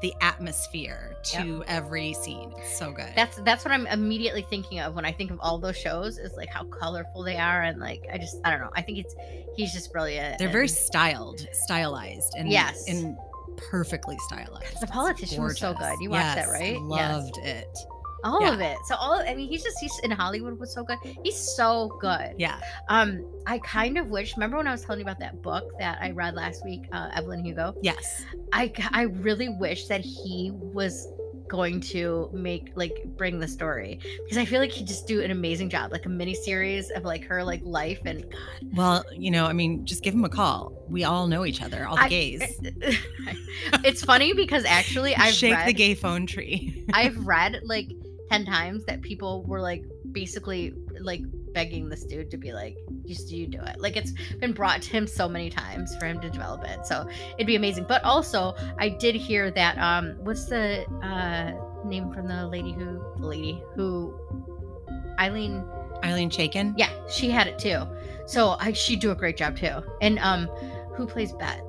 [0.00, 2.52] the atmosphere to every scene.
[2.58, 3.10] It's so good.
[3.16, 6.32] That's that's what I'm immediately thinking of when I think of all those shows is
[6.36, 8.70] like how colorful they are and like I just I don't know.
[8.74, 9.14] I think it's
[9.56, 10.38] he's just brilliant.
[10.38, 12.88] They're very styled, stylized, and Yes.
[12.88, 13.16] and
[13.56, 14.80] perfectly stylized.
[14.80, 15.96] The Politician was so good.
[16.00, 16.72] You watched that, Yes, right?
[16.74, 16.80] Yes.
[16.80, 17.78] Loved it.
[18.28, 18.54] All yeah.
[18.54, 18.76] of it.
[18.86, 20.98] So all I mean he's just he's in Hollywood was so good.
[21.24, 22.34] He's so good.
[22.38, 22.60] Yeah.
[22.88, 25.98] Um I kind of wish remember when I was telling you about that book that
[26.00, 27.74] I read last week, uh, Evelyn Hugo?
[27.82, 28.24] Yes.
[28.52, 31.08] I I really wish that he was
[31.48, 35.30] going to make like bring the story because I feel like he'd just do an
[35.30, 38.76] amazing job, like a mini series of like her like life and God.
[38.76, 40.72] Well, you know, I mean, just give him a call.
[40.88, 42.60] We all know each other, all the I- gays.
[43.84, 46.84] it's funny because actually I've Shake read the gay phone tree.
[46.92, 47.88] I've read like
[48.30, 51.22] 10 times that people were like basically like
[51.52, 52.76] begging this dude to be like
[53.06, 53.80] just you do it.
[53.80, 57.08] Like it's been brought to him so many times for him to develop it so
[57.36, 57.86] it'd be amazing.
[57.88, 61.52] But also i did hear that um what's the uh
[61.86, 64.14] name from the lady who the lady who
[65.18, 65.64] Ilene
[66.02, 66.74] Ilene Chaiken.
[66.76, 67.82] yeah she had it too.
[68.26, 69.82] So i she'd do a great job too.
[70.00, 70.46] And um
[70.94, 71.62] who plays Bette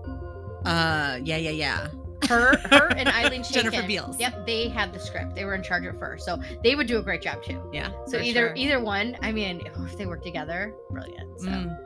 [0.65, 1.87] Uh, yeah, yeah, yeah.
[2.29, 4.17] Her her and Ilene Jennifer Beals.
[4.19, 6.97] yep they had the script they were in charge of first so they would do
[6.99, 7.91] a great job too Yeah.
[8.07, 8.53] So either sure.
[8.55, 9.17] either one.
[9.21, 11.39] I mean, if they work together, brilliant.
[11.41, 11.77] So Mm.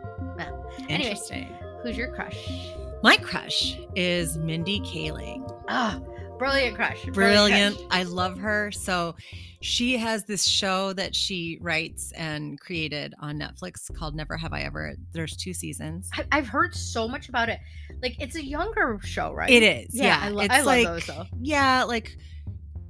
[0.90, 1.50] Anyway.
[1.84, 2.72] who's your crush?
[3.04, 5.44] My crush is Mindy Kaling.
[5.68, 6.00] Ah,
[6.44, 7.06] brilliant crush.
[7.06, 7.78] Brilliant.
[7.78, 7.88] crush.
[7.92, 8.72] I love her.
[8.72, 9.16] So
[9.62, 14.62] she has this show that she writes and created on Netflix called Never Have I
[14.62, 14.96] Ever.
[15.14, 16.10] There's two seasons.
[16.14, 17.60] I, I've heard so much about it.
[18.02, 19.50] Like it's a younger show, right?
[19.50, 19.96] It is.
[19.96, 20.20] Yeah.
[20.22, 21.26] I, lo- it's I love like, those though.
[21.42, 22.18] Yeah, like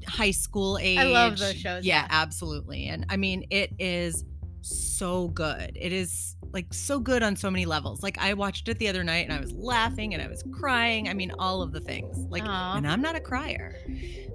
[0.08, 0.98] high school age.
[0.98, 2.08] I love those shows, Yeah, yeah.
[2.10, 2.88] absolutely.
[2.88, 4.26] And I mean, it is
[4.62, 5.78] so good.
[5.80, 8.04] It is like so good on so many levels.
[8.04, 11.10] Like I watched it the other night and I was laughing and I was crying.
[11.10, 12.18] I mean, all of the things.
[12.30, 12.78] Like Aw.
[12.78, 13.76] and I'm not a crier.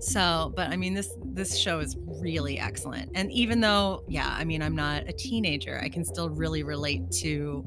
[0.01, 3.11] So, but I mean this this show is really excellent.
[3.15, 7.11] And even though, yeah, I mean, I'm not a teenager, I can still really relate
[7.23, 7.65] to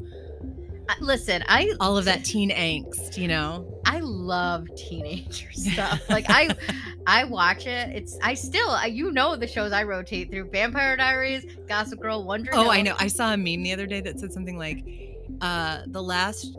[0.89, 3.80] Uh, listen, I all of that teen angst, you know?
[4.22, 6.07] Love teenager stuff.
[6.09, 6.55] Like I
[7.07, 7.89] I watch it.
[7.95, 12.51] It's I still you know the shows I rotate through: Vampire Diaries, Gossip Girl, Wonder.
[12.53, 12.95] Oh, I know.
[12.99, 14.84] I saw a meme the other day that said something like,
[15.41, 16.57] uh, "The last,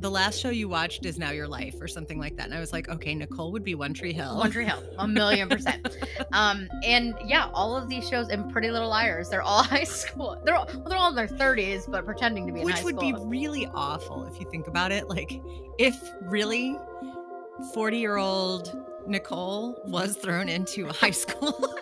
[0.00, 2.46] the last show you watched is now your life," or something like that.
[2.46, 5.08] And I was like, "Okay, Nicole would be One Tree Hill." One Tree Hill, a
[5.08, 5.88] million percent.
[6.32, 10.40] Um, and yeah, all of these shows and Pretty Little Liars, they're all high school.
[10.44, 13.14] They're all, they're all in their thirties, but pretending to be in which would be
[13.18, 15.08] really awful if you think about it.
[15.08, 15.40] Like,
[15.78, 16.76] if really
[17.72, 18.76] forty-year-old
[19.06, 21.54] Nicole was thrown into high school,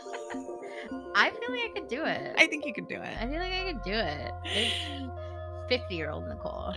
[1.15, 2.35] I feel like I could do it.
[2.39, 3.17] I think you could do it.
[3.21, 4.33] I feel like I could do it.
[5.69, 6.75] Fifty-year-old Nicole.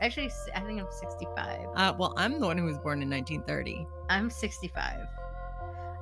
[0.00, 1.66] Actually, I think I'm sixty-five.
[1.76, 3.86] Uh, well, I'm the one who was born in 1930.
[4.08, 4.98] I'm 65.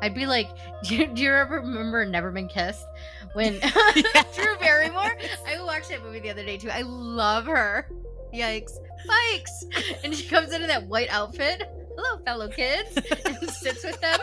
[0.01, 0.49] I'd be like,
[0.85, 2.87] do you, do you ever remember Never Been Kissed?
[3.33, 3.55] When
[4.35, 5.17] Drew Barrymore?
[5.47, 6.71] I watched that movie the other day too.
[6.71, 7.91] I love her.
[8.33, 8.73] Yikes.
[9.07, 9.65] Bikes.
[10.05, 11.63] And she comes into that white outfit.
[11.97, 12.97] Hello, fellow kids.
[13.27, 14.21] And sits with them.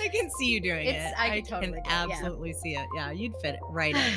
[0.00, 1.18] I can see you doing It's- it.
[1.18, 2.06] I I, totally can it, yeah.
[2.10, 2.86] absolutely see it.
[2.96, 4.12] Yeah, you'd fit it right in.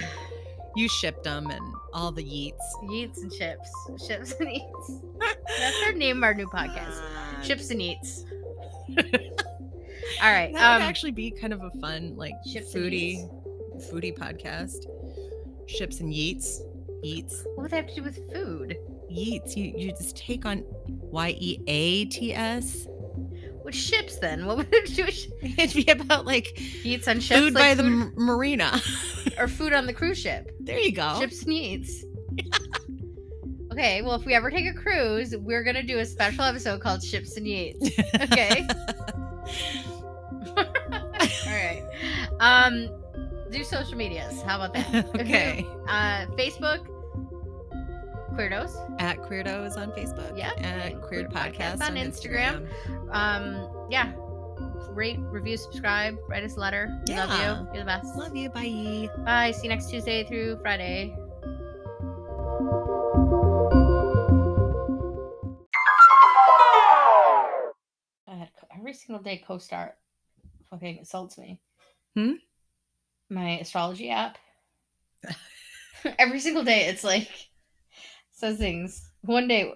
[0.80, 2.54] You shipped them and all the yeets.
[2.84, 3.70] Yeets and chips.
[4.08, 4.92] Chips and eats.
[5.20, 7.02] That's our name of our new podcast.
[7.44, 8.24] Chips and eats.
[8.98, 10.54] All right.
[10.54, 13.30] That Um would actually be kind of a fun, like foodie,
[13.92, 14.86] foodie podcast.
[15.68, 16.62] Ships and yeets,
[17.04, 18.78] eats, what would that have to do with food?
[19.12, 19.58] yeets.
[19.58, 22.88] You you just take on Y E A T S.
[23.66, 24.46] With ships then?
[24.46, 25.06] What would it do
[25.62, 27.40] It'd be about like eats on ships?
[27.42, 28.80] food like by the m- marina.
[29.38, 30.49] or food on the cruise ship.
[30.70, 31.20] There you go.
[31.20, 32.06] Ships and eats.
[33.72, 37.04] okay, well, if we ever take a cruise, we're gonna do a special episode called
[37.04, 37.92] Ships and Eats.
[38.16, 38.68] Okay.
[40.58, 41.84] All right.
[42.40, 42.90] Um,
[43.52, 44.42] do social medias.
[44.44, 45.06] How about that?
[45.20, 45.66] okay.
[45.88, 46.88] Uh, Facebook,
[48.34, 49.02] Queerdos.
[49.02, 50.38] At Queerdos on Facebook.
[50.38, 52.68] Yeah, At Queered Queered Podcast, Podcast on on Instagram.
[53.12, 54.12] Um, yeah.
[55.00, 57.02] Rate, review, subscribe, write us a letter.
[57.08, 57.68] We Love you.
[57.74, 58.18] You're the best.
[58.18, 58.50] Love you.
[58.50, 59.08] Bye.
[59.24, 59.52] Bye.
[59.52, 61.16] See you next Tuesday through Friday.
[68.28, 69.92] God, every single day CoStar
[70.70, 71.62] fucking insults me.
[72.18, 72.34] Hmm?
[73.30, 74.38] My astrology app.
[76.20, 77.30] every single day it's like
[78.34, 79.10] says things.
[79.22, 79.74] One day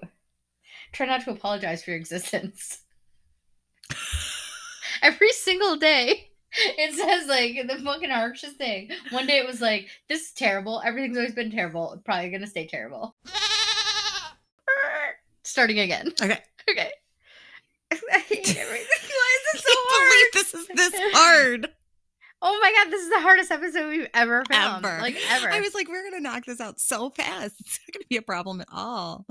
[0.92, 2.83] try not to apologize for your existence.
[5.04, 6.32] Every single day
[6.78, 8.90] it says like the fucking harshest thing.
[9.10, 10.82] One day it was like, this is terrible.
[10.86, 12.00] Everything's always been terrible.
[12.06, 13.16] Probably gonna stay terrible.
[15.44, 16.12] Starting again.
[16.22, 16.40] Okay.
[16.72, 16.92] Okay.
[17.92, 18.88] I hate everything.
[18.88, 20.30] Why is it so hard?
[20.34, 21.68] this is this hard.
[22.42, 24.86] Oh my god, this is the hardest episode we've ever filmed.
[24.86, 25.02] Ever.
[25.02, 25.52] Like ever.
[25.52, 27.56] I was like, we're gonna knock this out so fast.
[27.60, 29.26] It's not gonna be a problem at all.